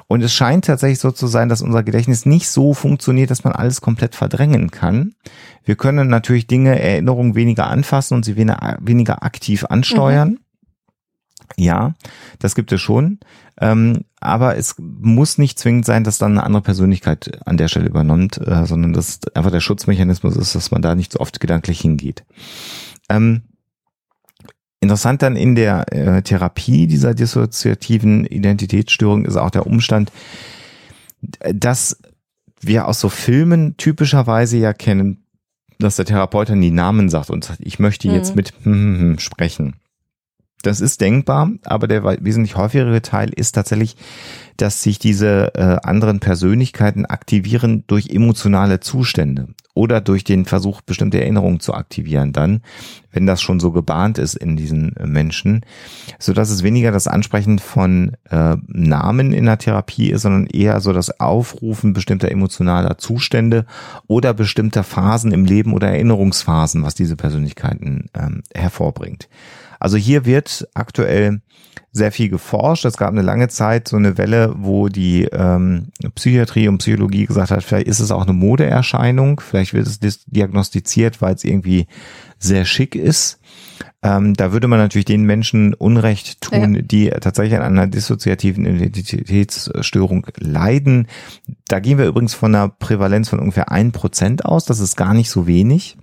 [0.08, 3.54] Und es scheint tatsächlich so zu sein, dass unser Gedächtnis nicht so funktioniert, dass man
[3.54, 5.16] alles komplett verdrängen kann.
[5.64, 10.30] Wir können natürlich Dinge, Erinnerungen weniger anfassen und sie weniger aktiv ansteuern.
[10.30, 10.40] Mhm.
[11.58, 11.94] Ja,
[12.40, 13.20] das gibt es schon.
[13.60, 17.88] Ähm, aber es muss nicht zwingend sein, dass dann eine andere Persönlichkeit an der Stelle
[17.88, 21.80] übernimmt, äh, sondern dass einfach der Schutzmechanismus ist, dass man da nicht so oft gedanklich
[21.80, 22.24] hingeht.
[23.10, 23.44] Ähm,
[24.84, 30.12] Interessant dann in der äh, Therapie dieser dissoziativen Identitätsstörung ist auch der Umstand,
[31.40, 32.02] dass
[32.60, 35.24] wir aus so Filmen typischerweise ja kennen,
[35.80, 38.36] dass der Therapeut dann die Namen sagt und sagt, ich möchte jetzt mhm.
[38.36, 39.76] mit hm, hm, hm, sprechen.
[40.64, 43.98] Das ist denkbar, aber der wesentlich häufigere Teil ist tatsächlich,
[44.56, 51.20] dass sich diese äh, anderen Persönlichkeiten aktivieren durch emotionale Zustände oder durch den Versuch, bestimmte
[51.20, 52.62] Erinnerungen zu aktivieren dann,
[53.12, 55.66] wenn das schon so gebahnt ist in diesen äh, Menschen,
[56.18, 60.80] so dass es weniger das Ansprechen von äh, Namen in der Therapie ist, sondern eher
[60.80, 63.66] so das Aufrufen bestimmter emotionaler Zustände
[64.08, 69.28] oder bestimmter Phasen im Leben oder Erinnerungsphasen, was diese Persönlichkeiten ähm, hervorbringt.
[69.84, 71.42] Also hier wird aktuell
[71.92, 72.86] sehr viel geforscht.
[72.86, 77.52] Es gab eine lange Zeit so eine Welle, wo die ähm, Psychiatrie und Psychologie gesagt
[77.52, 81.88] hat, vielleicht ist es auch eine Modeerscheinung, vielleicht wird es diagnostiziert, weil es irgendwie
[82.40, 83.40] sehr schick ist.
[84.02, 86.82] Ähm, da würde man natürlich den Menschen Unrecht tun, Ja.
[86.82, 91.08] die tatsächlich an einer dissoziativen Identitätsstörung leiden.
[91.68, 94.64] Da gehen wir übrigens von einer Prävalenz von ungefähr ein Prozent aus.
[94.64, 95.98] Das ist gar nicht so wenig.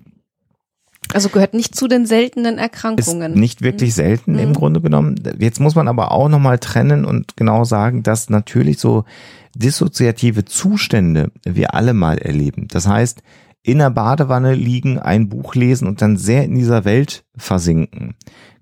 [1.13, 3.35] Also gehört nicht zu den seltenen Ist Erkrankungen.
[3.35, 4.55] nicht wirklich selten im Mhm.
[4.55, 5.17] Grunde genommen.
[5.39, 9.05] Jetzt muss man aber auch nochmal trennen und genau sagen, dass natürlich so
[9.57, 12.69] dissoziative Zustände wir alle mal erleben.
[12.69, 13.23] Das heißt,
[13.63, 18.15] in der Badewanne liegen, ein Buch lesen und dann sehr in dieser Welt versinken,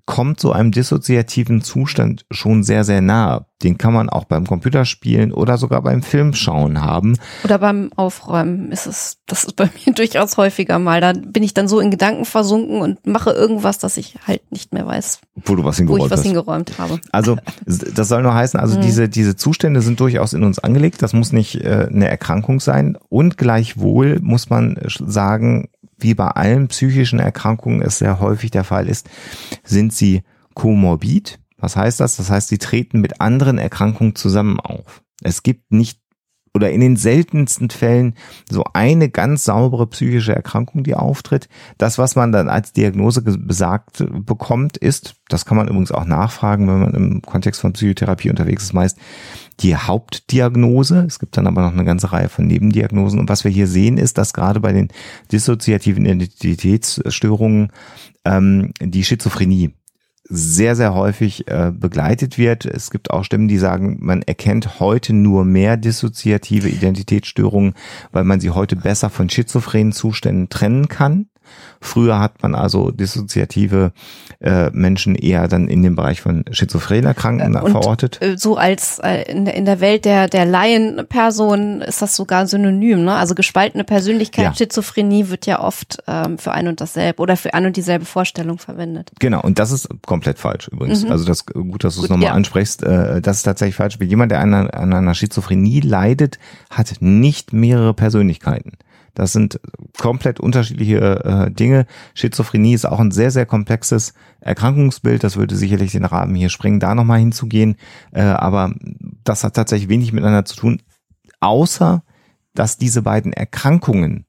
[0.09, 3.45] kommt so einem dissoziativen Zustand schon sehr, sehr nahe.
[3.61, 7.15] Den kann man auch beim Computerspielen oder sogar beim Filmschauen haben.
[7.43, 10.99] Oder beim Aufräumen ist es, das ist bei mir durchaus häufiger mal.
[10.99, 14.73] Da bin ich dann so in Gedanken versunken und mache irgendwas, dass ich halt nicht
[14.73, 16.25] mehr weiß, Wo du was wo hingeräumt ich was hast.
[16.25, 16.99] hingeräumt habe.
[17.11, 17.37] Also
[17.67, 18.81] das soll nur heißen, also Mhm.
[18.81, 21.03] diese diese Zustände sind durchaus in uns angelegt.
[21.03, 22.97] Das muss nicht äh, eine Erkrankung sein.
[23.09, 25.69] Und gleichwohl muss man sagen,
[25.99, 29.09] wie bei allen psychischen Erkrankungen es sehr häufig der Fall ist,
[29.63, 30.23] sind sie
[30.53, 31.39] komorbid.
[31.57, 32.17] Was heißt das?
[32.17, 35.01] Das heißt, sie treten mit anderen Erkrankungen zusammen auf.
[35.21, 35.99] Es gibt nicht
[36.53, 38.15] oder in den seltensten Fällen
[38.49, 41.47] so eine ganz saubere psychische Erkrankung, die auftritt.
[41.77, 46.67] Das, was man dann als Diagnose besagt bekommt, ist, das kann man übrigens auch nachfragen,
[46.67, 48.97] wenn man im Kontext von Psychotherapie unterwegs ist, meist
[49.61, 51.05] die Hauptdiagnose.
[51.07, 53.19] Es gibt dann aber noch eine ganze Reihe von Nebendiagnosen.
[53.19, 54.89] Und was wir hier sehen, ist, dass gerade bei den
[55.31, 57.71] dissoziativen Identitätsstörungen
[58.25, 59.73] ähm, die Schizophrenie
[60.31, 62.65] sehr, sehr häufig äh, begleitet wird.
[62.65, 67.73] Es gibt auch Stimmen, die sagen, man erkennt heute nur mehr dissoziative Identitätsstörungen,
[68.11, 71.27] weil man sie heute besser von schizophrenen Zuständen trennen kann.
[71.81, 73.91] Früher hat man also dissoziative
[74.41, 78.21] äh, Menschen eher dann in dem Bereich von schizophrener Kranken Und, verortet.
[78.21, 82.47] Äh, So als äh, in der, in der Welt der, der Laienperson ist das sogar
[82.47, 83.05] synonym.
[83.05, 83.13] Ne?
[83.13, 84.53] Also gespaltene Persönlichkeit, Ja.
[84.53, 88.57] Schizophrenie wird ja oft ähm, für ein und dasselbe oder für ein und dieselbe Vorstellung
[88.57, 89.11] verwendet.
[89.19, 91.03] Genau, und das ist komplett falsch übrigens.
[91.05, 91.11] Mhm.
[91.11, 92.33] Also das gut, dass du es nochmal ja.
[92.33, 92.83] ansprichst.
[92.83, 93.97] Äh, das ist tatsächlich falsch.
[94.01, 96.39] Jemand, der an einer, an einer Schizophrenie leidet,
[96.69, 98.73] hat nicht mehrere Persönlichkeiten.
[99.13, 99.59] Das sind
[99.97, 101.85] komplett unterschiedliche äh, Dinge.
[102.13, 105.23] Schizophrenie ist auch ein sehr, sehr komplexes Erkrankungsbild.
[105.23, 107.75] Das würde sicherlich den Rahmen hier sprengen, da nochmal hinzugehen.
[108.11, 108.73] Äh, aber
[109.23, 110.81] das hat tatsächlich wenig miteinander zu tun,
[111.39, 112.03] außer
[112.53, 114.25] dass diese beiden Erkrankungen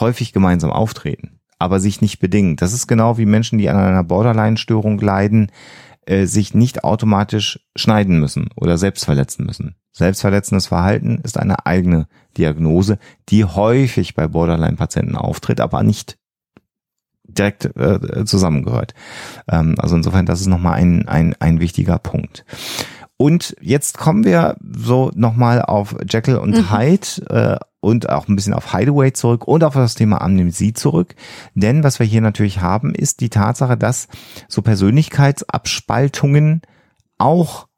[0.00, 2.56] häufig gemeinsam auftreten, aber sich nicht bedingen.
[2.56, 5.50] Das ist genau wie Menschen, die an einer Borderline-Störung leiden,
[6.06, 9.76] äh, sich nicht automatisch schneiden müssen oder selbst verletzen müssen.
[9.92, 12.98] Selbstverletzendes Verhalten ist eine eigene Diagnose,
[13.28, 16.18] die häufig bei Borderline-Patienten auftritt, aber nicht
[17.24, 18.94] direkt äh, zusammengehört.
[19.48, 22.44] Ähm, also insofern, das ist nochmal ein, ein, ein wichtiger Punkt.
[23.22, 26.72] Und jetzt kommen wir so nochmal auf Jekyll und Mhm.
[26.76, 31.14] Hyde äh, und auch ein bisschen auf Hideaway zurück und auf das Thema Amnesie zurück.
[31.54, 34.08] Denn was wir hier natürlich haben, ist die Tatsache, dass
[34.48, 36.62] so Persönlichkeitsabspaltungen
[37.18, 37.68] auch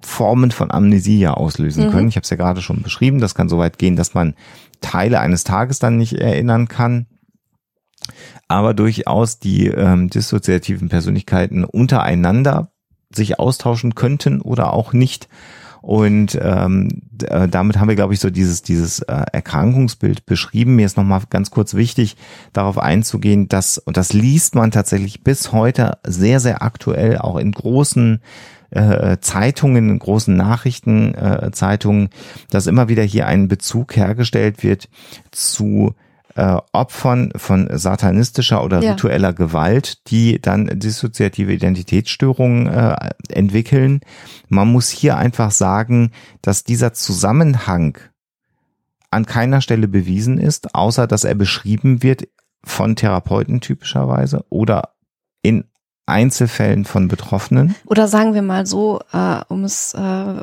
[0.00, 1.90] Formen von Amnesie ja auslösen Mhm.
[1.90, 2.08] können.
[2.08, 3.20] Ich habe es ja gerade schon beschrieben.
[3.20, 4.34] Das kann so weit gehen, dass man
[4.80, 7.06] Teile eines Tages dann nicht erinnern kann.
[8.48, 12.70] Aber durchaus die ähm, dissoziativen Persönlichkeiten untereinander
[13.14, 15.28] sich austauschen könnten oder auch nicht.
[15.84, 20.76] Und ähm, äh, damit haben wir, glaube ich, so dieses, dieses äh, Erkrankungsbild beschrieben.
[20.76, 22.16] Mir ist nochmal ganz kurz wichtig,
[22.54, 27.52] darauf einzugehen, dass, und das liest man tatsächlich bis heute sehr, sehr aktuell, auch in
[27.52, 28.22] großen
[28.70, 32.08] äh, Zeitungen, in großen Nachrichtenzeitungen, äh, Zeitungen,
[32.48, 34.88] dass immer wieder hier ein Bezug hergestellt wird
[35.32, 35.94] zu
[36.36, 38.92] äh, Opfern von satanistischer oder Ja.
[38.92, 44.00] ritueller Gewalt, die dann dissoziative Identitätsstörungen äh, entwickeln.
[44.48, 46.10] Man muss hier einfach sagen,
[46.42, 47.98] dass dieser Zusammenhang
[49.10, 52.26] an keiner Stelle bewiesen ist, außer dass er beschrieben wird
[52.64, 54.94] von Therapeuten typischerweise oder
[55.42, 55.64] in
[56.06, 57.74] Einzelfällen von Betroffenen.
[57.86, 60.34] Oder sagen wir mal so, äh, um es äh,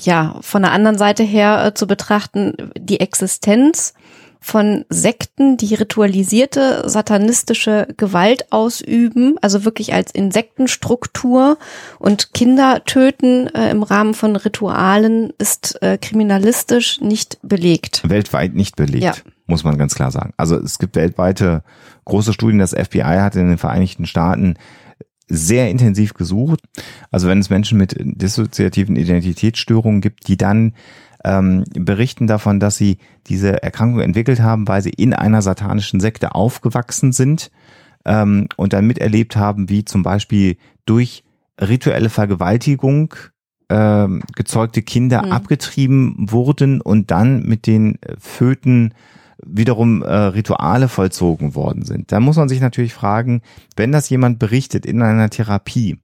[0.00, 3.94] ja von der anderen Seite her äh, zu betrachten, die Existenz
[4.42, 11.58] von Sekten, die ritualisierte satanistische Gewalt ausüben, also wirklich als Insektenstruktur
[11.98, 18.02] und Kinder töten äh, im Rahmen von Ritualen, ist äh, kriminalistisch nicht belegt.
[18.08, 19.14] weltweit nicht belegt, Ja.
[19.46, 20.34] muss man ganz klar sagen.
[20.36, 21.62] Also es gibt weltweite
[22.04, 24.56] große Studien, das FBI hat in den Vereinigten Staaten
[25.28, 26.60] sehr intensiv gesucht.
[27.10, 30.74] Also wenn es Menschen mit dissoziativen Identitätsstörungen gibt, die dann
[31.24, 36.34] ähm, berichten davon, dass sie diese Erkrankung entwickelt haben, weil sie in einer satanischen Sekte
[36.34, 37.50] aufgewachsen sind
[38.04, 40.56] ähm, und dann miterlebt haben, wie zum Beispiel
[40.86, 41.24] durch
[41.60, 43.14] rituelle Vergewaltigung
[43.68, 45.32] ähm, gezeugte Kinder Mhm.
[45.32, 48.92] abgetrieben wurden und dann mit den Föten
[49.44, 52.12] wiederum äh, Rituale vollzogen worden sind.
[52.12, 53.42] Da muss man sich natürlich fragen,
[53.76, 55.98] wenn das jemand berichtet in einer Therapie,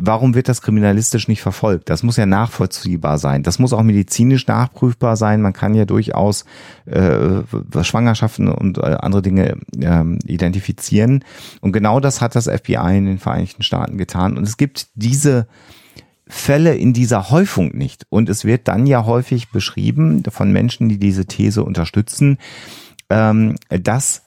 [0.00, 1.90] warum wird das kriminalistisch nicht verfolgt?
[1.90, 3.42] Das muss ja nachvollziehbar sein.
[3.42, 5.42] Das muss auch medizinisch nachprüfbar sein.
[5.42, 6.44] Man kann ja durchaus
[6.86, 7.42] äh,
[7.82, 11.24] Schwangerschaften und äh, andere Dinge äh, identifizieren.
[11.60, 14.36] Und genau das hat das FBI in den Vereinigten Staaten getan.
[14.36, 15.46] Und es gibt diese
[16.26, 18.06] Fälle in dieser Häufung nicht.
[18.08, 22.38] Und es wird dann ja häufig beschrieben von Menschen, die diese These unterstützen,
[23.10, 24.22] ähm, dass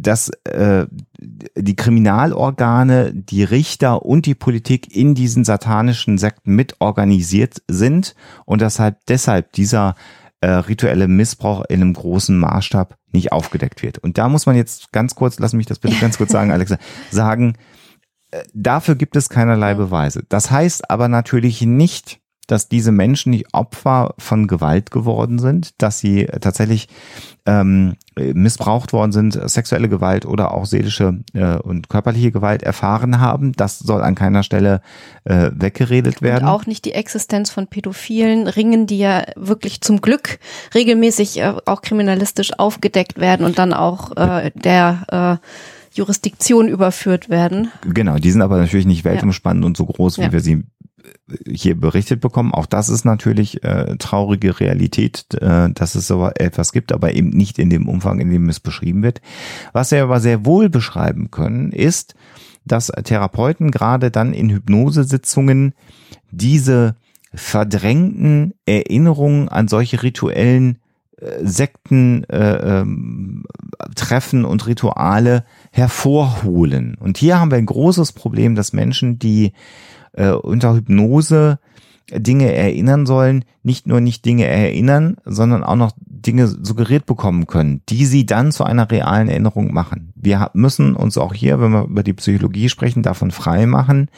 [0.00, 0.86] dass äh,
[1.20, 8.60] die Kriminalorgane, die Richter und die Politik in diesen satanischen Sekten mit organisiert sind und
[8.60, 9.94] deshalb deshalb dieser
[10.40, 13.98] äh, rituelle Missbrauch in einem großen Maßstab nicht aufgedeckt wird.
[13.98, 16.78] Und da muss man jetzt ganz kurz, lass mich das bitte ganz kurz sagen, Alexa,
[17.10, 17.56] sagen,
[18.30, 20.24] äh, dafür gibt es keinerlei Beweise.
[20.28, 22.19] Das heißt aber natürlich nicht,
[22.50, 26.88] dass diese Menschen nicht Opfer von Gewalt geworden sind, dass sie tatsächlich
[27.46, 33.52] ähm, missbraucht worden sind, sexuelle Gewalt oder auch seelische äh, und körperliche Gewalt erfahren haben.
[33.52, 34.82] Das soll an keiner Stelle
[35.24, 36.44] äh, weggeredet werden.
[36.44, 40.38] Und auch nicht die Existenz von pädophilen Ringen, die ja wirklich zum Glück
[40.74, 45.46] regelmäßig äh, auch kriminalistisch aufgedeckt werden und dann auch äh, der äh,
[45.96, 47.72] Jurisdiktion überführt werden.
[47.82, 49.66] Genau, die sind aber natürlich nicht weltumspannend ja.
[49.66, 50.32] und so groß, wie ja.
[50.32, 50.64] wir sie
[51.48, 52.52] hier berichtet bekommen.
[52.52, 57.30] Auch das ist natürlich äh, traurige Realität, äh, dass es so etwas gibt, aber eben
[57.30, 59.20] nicht in dem Umfang, in dem es beschrieben wird.
[59.72, 62.14] Was wir aber sehr wohl beschreiben können, ist,
[62.64, 65.74] dass Therapeuten gerade dann in Hypnosesitzungen
[66.30, 66.96] diese
[67.32, 70.78] verdrängten Erinnerungen an solche rituellen
[71.20, 73.44] äh, Sekten äh, ähm,
[73.94, 76.96] Treffen und Rituale hervorholen.
[76.98, 79.52] Und hier haben wir ein großes Problem, dass Menschen, die
[80.12, 81.58] äh, unter Hypnose
[82.12, 87.82] Dinge erinnern sollen, nicht nur nicht Dinge erinnern, sondern auch noch Dinge suggeriert bekommen können,
[87.88, 90.12] die sie dann zu einer realen Erinnerung machen.
[90.16, 94.10] Wir müssen uns auch hier, wenn wir über die Psychologie sprechen, davon frei machen,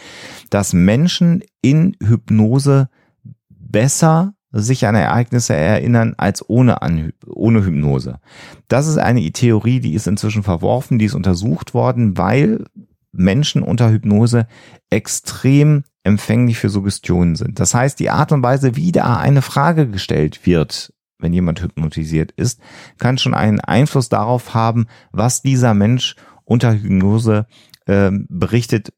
[0.50, 2.88] dass Menschen in Hypnose
[3.48, 6.78] besser sich an Ereignisse erinnern als ohne,
[7.26, 8.18] ohne Hypnose.
[8.68, 12.64] Das ist eine Theorie, die ist inzwischen verworfen, die ist untersucht worden, weil
[13.12, 14.46] Menschen unter Hypnose
[14.90, 17.60] extrem empfänglich für Suggestionen sind.
[17.60, 22.32] Das heißt, die Art und Weise, wie da eine Frage gestellt wird, wenn jemand hypnotisiert
[22.32, 22.60] ist,
[22.98, 27.46] kann schon einen Einfluss darauf haben, was dieser Mensch unter Hypnose
[27.86, 28.92] äh, berichtet,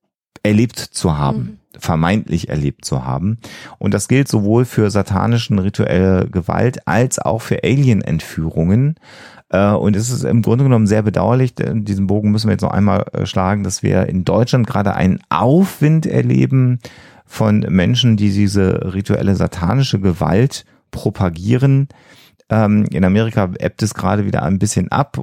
[0.44, 1.38] erlebt zu haben.
[1.38, 3.38] Mhm vermeintlich erlebt zu haben.
[3.78, 8.96] Und das gilt sowohl für satanischen rituelle Gewalt als auch für Alien-Entführungen.
[9.50, 12.70] Äh, und es ist im Grunde genommen sehr bedauerlich, diesen Bogen müssen wir jetzt noch
[12.70, 16.78] einmal äh, schlagen, dass wir in Deutschland gerade einen Aufwind erleben
[17.26, 21.88] von Menschen, die diese rituelle satanische Gewalt propagieren.
[22.50, 25.18] Ähm, in Amerika ebbt es gerade wieder ein bisschen ab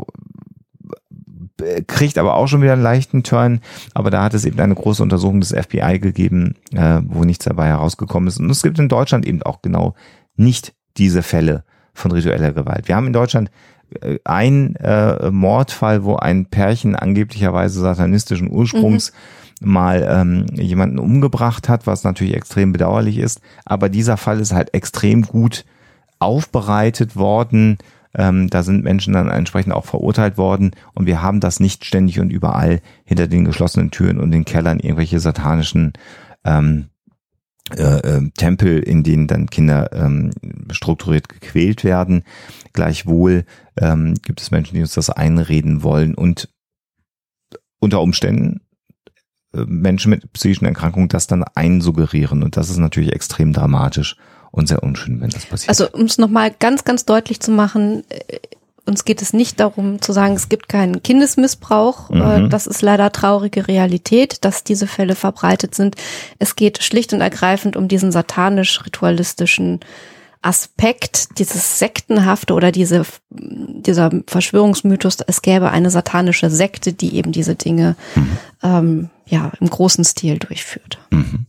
[1.88, 3.62] kriegt aber auch schon wieder einen leichten Turn.
[3.94, 7.68] Aber da hat es eben eine große Untersuchung des FBI gegeben, äh, wo nichts dabei
[7.68, 8.40] herausgekommen ist.
[8.40, 9.96] Und es gibt in Deutschland eben auch genau
[10.36, 12.88] nicht diese Fälle von ritueller Gewalt.
[12.88, 13.52] Wir haben in Deutschland
[14.02, 19.14] äh, ein äh, Mordfall, wo ein Pärchen angeblicherweise satanistischen Ursprungs
[19.60, 19.72] mhm.
[19.72, 23.42] mal ähm, jemanden umgebracht hat, was natürlich extrem bedauerlich ist.
[23.66, 25.66] Aber dieser Fall ist halt extrem gut
[26.20, 27.78] aufbereitet worden.
[28.16, 32.20] Ähm, da sind Menschen dann entsprechend auch verurteilt worden und wir haben das nicht ständig
[32.20, 35.94] und überall hinter den geschlossenen Türen und den Kellern irgendwelche satanischen
[36.44, 36.90] ähm,
[37.78, 40.32] äh, äh, Tempel, in denen dann Kinder ähm,
[40.72, 42.24] strukturiert gequält werden.
[42.74, 43.46] Gleichwohl
[43.80, 46.50] ähm, gibt es Menschen, die uns das einreden wollen und
[47.80, 48.62] unter Umständen
[49.54, 52.44] äh, Menschen mit psychischen Erkrankungen das dann einsuggerieren.
[52.44, 54.18] Und das ist natürlich extrem dramatisch
[54.52, 55.70] und sehr unschön, wenn das passiert.
[55.70, 58.40] Also um es nochmal ganz, ganz deutlich zu machen, äh,
[58.86, 62.10] uns geht es nicht darum zu sagen, es gibt keinen Kindesmissbrauch.
[62.10, 62.50] Äh, mhm.
[62.50, 65.96] Das ist leider traurige Realität, dass diese Fälle verbreitet sind.
[66.40, 69.80] Es geht schlicht und ergreifend um diesen satanisch-ritualistischen
[70.42, 77.54] Aspekt, dieses Sektenhafte oder diese, dieser Verschwörungsmythos, es gäbe eine satanische Sekte, die eben diese
[77.54, 78.38] Dinge mhm.
[78.64, 80.98] ähm, ja im großen Stil durchführt.
[81.12, 81.46] Mhm.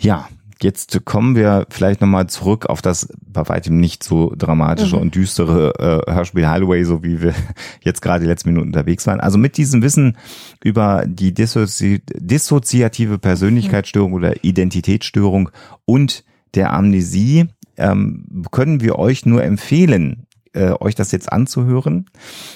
[0.00, 0.28] Ja,
[0.62, 5.02] Jetzt kommen wir vielleicht nochmal zurück auf das bei weitem nicht so dramatische mhm.
[5.02, 7.34] und düstere äh, Hörspiel Highway, so wie wir
[7.82, 9.20] jetzt gerade die letzten Minuten unterwegs waren.
[9.20, 10.16] Also mit diesem Wissen
[10.62, 15.50] über die dissozi dissoziative Persönlichkeitsstörung oder Identitätsstörung
[15.84, 22.06] und der Amnesie ähm, können wir euch nur empfehlen, äh, euch das jetzt anzuhören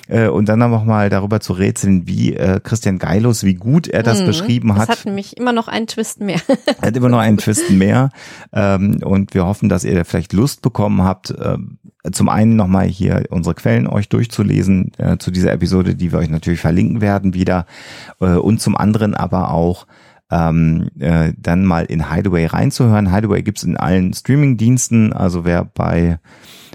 [0.08, 4.02] äh, und dann noch mal darüber zu rätseln, wie äh, Christian Geilus, wie gut er
[4.02, 4.88] das mhm, beschrieben hat.
[4.88, 6.40] Das hat nämlich immer noch einen Twist mehr.
[6.66, 8.10] er hat immer noch einen Twist mehr
[8.52, 11.56] ähm, und wir hoffen, dass ihr vielleicht Lust bekommen habt, äh,
[12.12, 16.30] zum einen nochmal hier unsere Quellen euch durchzulesen äh, zu dieser Episode, die wir euch
[16.30, 17.66] natürlich verlinken werden wieder.
[18.20, 19.86] Äh, und zum anderen aber auch
[20.30, 23.12] ähm, äh, dann mal in Hideaway reinzuhören.
[23.12, 26.18] Hideaway gibt's in allen Streaming-Diensten, also wer bei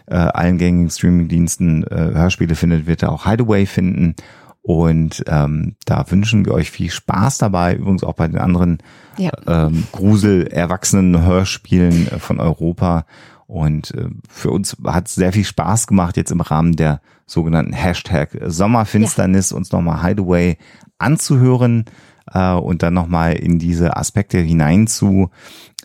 [0.07, 4.15] äh, allen gängigen Streaming-Diensten äh, Hörspiele findet, wird da auch Hideaway finden.
[4.63, 8.77] Und ähm, da wünschen wir euch viel Spaß dabei, übrigens auch bei den anderen
[9.17, 9.31] Ja.
[9.47, 13.07] ähm, Grusel-Erwachsenen-Hörspielen äh, von Europa.
[13.47, 17.73] Und äh, für uns hat es sehr viel Spaß gemacht, jetzt im Rahmen der sogenannten
[17.73, 20.59] Hashtag Sommerfinsternis uns nochmal Hideaway
[20.99, 21.85] anzuhören
[22.31, 25.31] äh, und dann nochmal in diese Aspekte hinein zu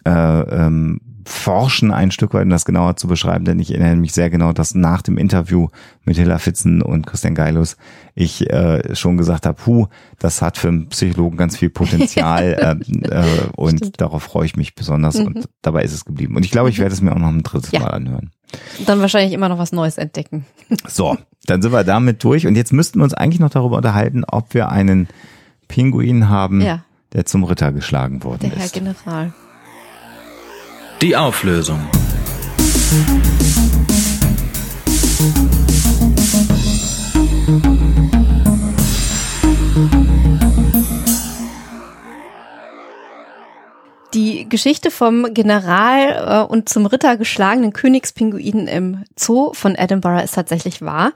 [0.04, 4.12] äh, ähm, forschen ein Stück weit, um das genauer zu beschreiben, denn ich erinnere mich
[4.12, 5.68] sehr genau, dass nach dem Interview
[6.04, 7.76] mit Hilla Fitzen und Christian Geilus
[8.14, 9.88] ich äh, schon gesagt habe, puh,
[10.20, 13.24] das hat für einen Psychologen ganz viel Potenzial äh, äh,
[13.56, 14.00] und Stimmt.
[14.00, 16.36] darauf freue ich mich besonders und dabei ist es geblieben.
[16.36, 17.80] Und ich glaube, ich werde es mir auch noch ein drittes Ja.
[17.80, 18.30] Mal anhören.
[18.86, 20.46] Dann wahrscheinlich immer noch was Neues entdecken.
[20.86, 21.16] So,
[21.46, 24.54] dann sind wir damit durch und jetzt müssten wir uns eigentlich noch darüber unterhalten, ob
[24.54, 25.08] wir einen
[25.68, 26.84] Pinguin haben, Ja.
[27.12, 28.74] der zum Ritter geschlagen worden Der Herr ist.
[28.74, 29.32] General.
[31.02, 31.80] Die Auflösung.
[44.16, 50.34] Die Geschichte vom General äh, und zum Ritter geschlagenen Königspinguinen im Zoo von Edinburgh ist
[50.34, 51.12] tatsächlich wahr.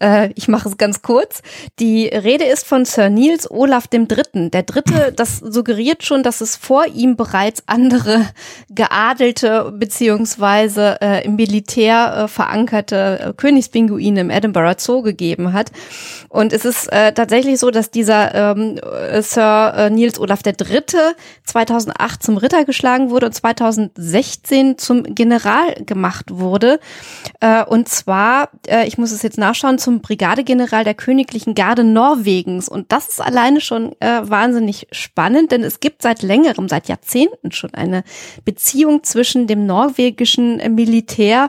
[0.00, 1.42] Äh, ich mache es ganz kurz.
[1.80, 4.52] Die Rede ist von Sir Niels Olaf dem Dritten.
[4.52, 8.24] Der Dritte, das suggeriert schon, dass es vor ihm bereits andere
[8.70, 15.72] geadelte beziehungsweise äh, im Militär äh, verankerte äh, Königspinguine im Edinburgh Zoo gegeben hat.
[16.28, 22.22] Und es ist äh, tatsächlich so, dass dieser ähm, äh, Sir Niels Olaf Dritte 2008
[22.22, 26.78] zum Ritter geschlagen wurde und 2016 zum General gemacht wurde.
[27.40, 32.68] Äh, und zwar, äh, ich muss es jetzt nachschauen, zum Brigadegeneral der Königlichen Garde Norwegens.
[32.68, 37.50] Und das ist alleine schon äh, wahnsinnig spannend, denn es gibt seit längerem, seit Jahrzehnten
[37.50, 38.04] schon eine
[38.44, 41.48] Beziehung zwischen dem norwegischen Militär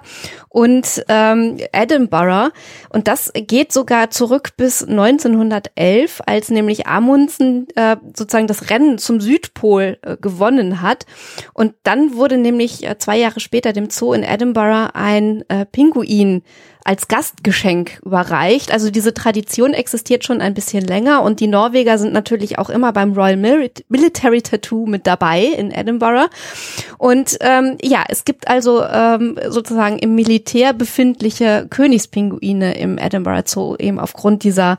[0.55, 2.51] und ähm, Edinburgh.
[2.89, 9.19] Und das geht sogar zurück bis 1911, als nämlich Amundsen äh, sozusagen das Rennen zum
[9.19, 11.05] Südpol äh, gewonnen hat.
[11.53, 16.43] Und dann wurde nämlich äh, zwei Jahre später dem Zoo in Edinburgh ein äh, Pinguin
[16.85, 18.71] als Gastgeschenk überreicht.
[18.71, 22.93] Also diese Tradition existiert schon ein bisschen länger und die Norweger sind natürlich auch immer
[22.93, 26.29] beim Royal Mili- Military Tattoo mit dabei in Edinburgh.
[26.99, 33.75] Und ähm, ja, es gibt also ähm, sozusagen im Militär befindliche Königspinguine im Edinburgh Zoo
[33.79, 34.77] eben aufgrund dieser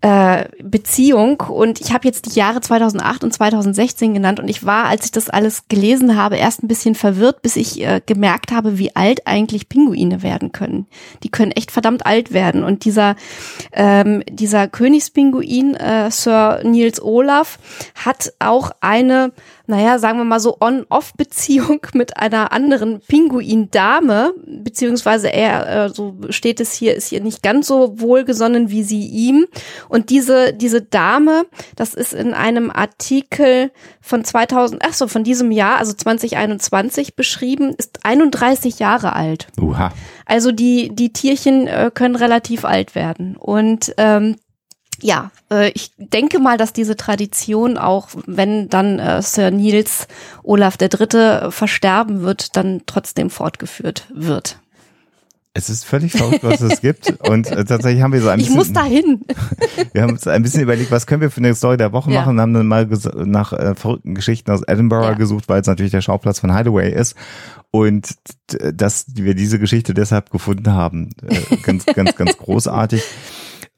[0.00, 1.40] äh, Beziehung.
[1.40, 4.38] Und ich habe jetzt die Jahre 2008 und 2016 genannt.
[4.38, 7.80] Und ich war, als ich das alles gelesen habe, erst ein bisschen verwirrt, bis ich
[7.82, 10.86] äh, gemerkt habe, wie alt eigentlich Pinguine werden können.
[11.22, 12.62] Die können echt verdammt alt werden.
[12.62, 13.16] Und dieser
[13.72, 17.58] ähm, dieser Königspinguin äh, Sir Niels Olaf
[17.94, 19.32] hat auch eine
[19.68, 26.58] naja, sagen wir mal so On-Off-Beziehung mit einer anderen Pinguin-Dame, beziehungsweise er, äh, so steht
[26.60, 29.46] es hier, ist hier nicht ganz so wohlgesonnen wie sie ihm.
[29.90, 31.44] Und diese, diese Dame,
[31.76, 37.74] das ist in einem Artikel von 2000, ach so, von diesem Jahr, also 2021 beschrieben,
[37.76, 39.48] ist 31 Jahre alt.
[39.60, 39.92] Uha.
[40.24, 43.36] Also die, die Tierchen äh, können relativ alt werden.
[43.36, 44.36] Und ähm,
[45.00, 50.08] ja, äh, ich denke mal, dass diese Tradition auch, wenn dann äh, Sir Niels
[50.42, 54.58] Olaf der Dritte versterben wird, dann trotzdem fortgeführt wird.
[55.54, 57.10] Es ist völlig verrückt, was es gibt.
[57.28, 58.58] Und äh, tatsächlich haben wir so ein Ich bisschen.
[58.58, 59.24] muss dahin.
[59.92, 62.20] Wir haben uns ein bisschen überlegt, was können wir für eine Story der Woche Ja.
[62.20, 62.86] machen und haben dann mal
[63.24, 65.14] nach äh, verrückten Geschichten aus Edinburgh Ja.
[65.14, 67.16] gesucht, weil es natürlich der Schauplatz von Hideaway ist.
[67.72, 68.10] Und
[68.52, 73.02] d- dass wir diese Geschichte deshalb gefunden haben, äh, ganz, ganz, ganz großartig.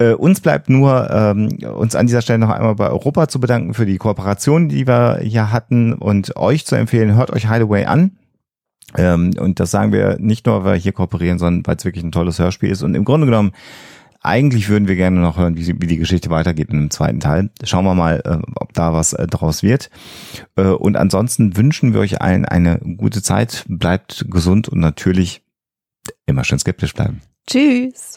[0.01, 3.75] Äh, uns bleibt nur, ähm, uns an dieser Stelle noch einmal bei Europa zu bedanken
[3.75, 8.13] für die Kooperation, die wir hier hatten und euch zu empfehlen, hört euch Hideaway an.
[8.97, 12.03] Ähm, und das sagen wir nicht nur, weil wir hier kooperieren, sondern weil es wirklich
[12.03, 12.83] ein tolles Hörspiel ist.
[12.83, 13.53] Und im Grunde genommen,
[14.23, 17.51] eigentlich würden wir gerne noch hören, wie, wie die Geschichte weitergeht in dem zweiten Teil.
[17.65, 19.91] Schauen wir mal, äh, ob da was äh, draus wird.
[20.57, 23.67] Äh, und ansonsten wünschen wir euch allen eine gute Zeit.
[23.69, 25.43] Bleibt gesund und natürlich
[26.25, 27.21] immer schön skeptisch bleiben.
[27.47, 28.17] Tschüss.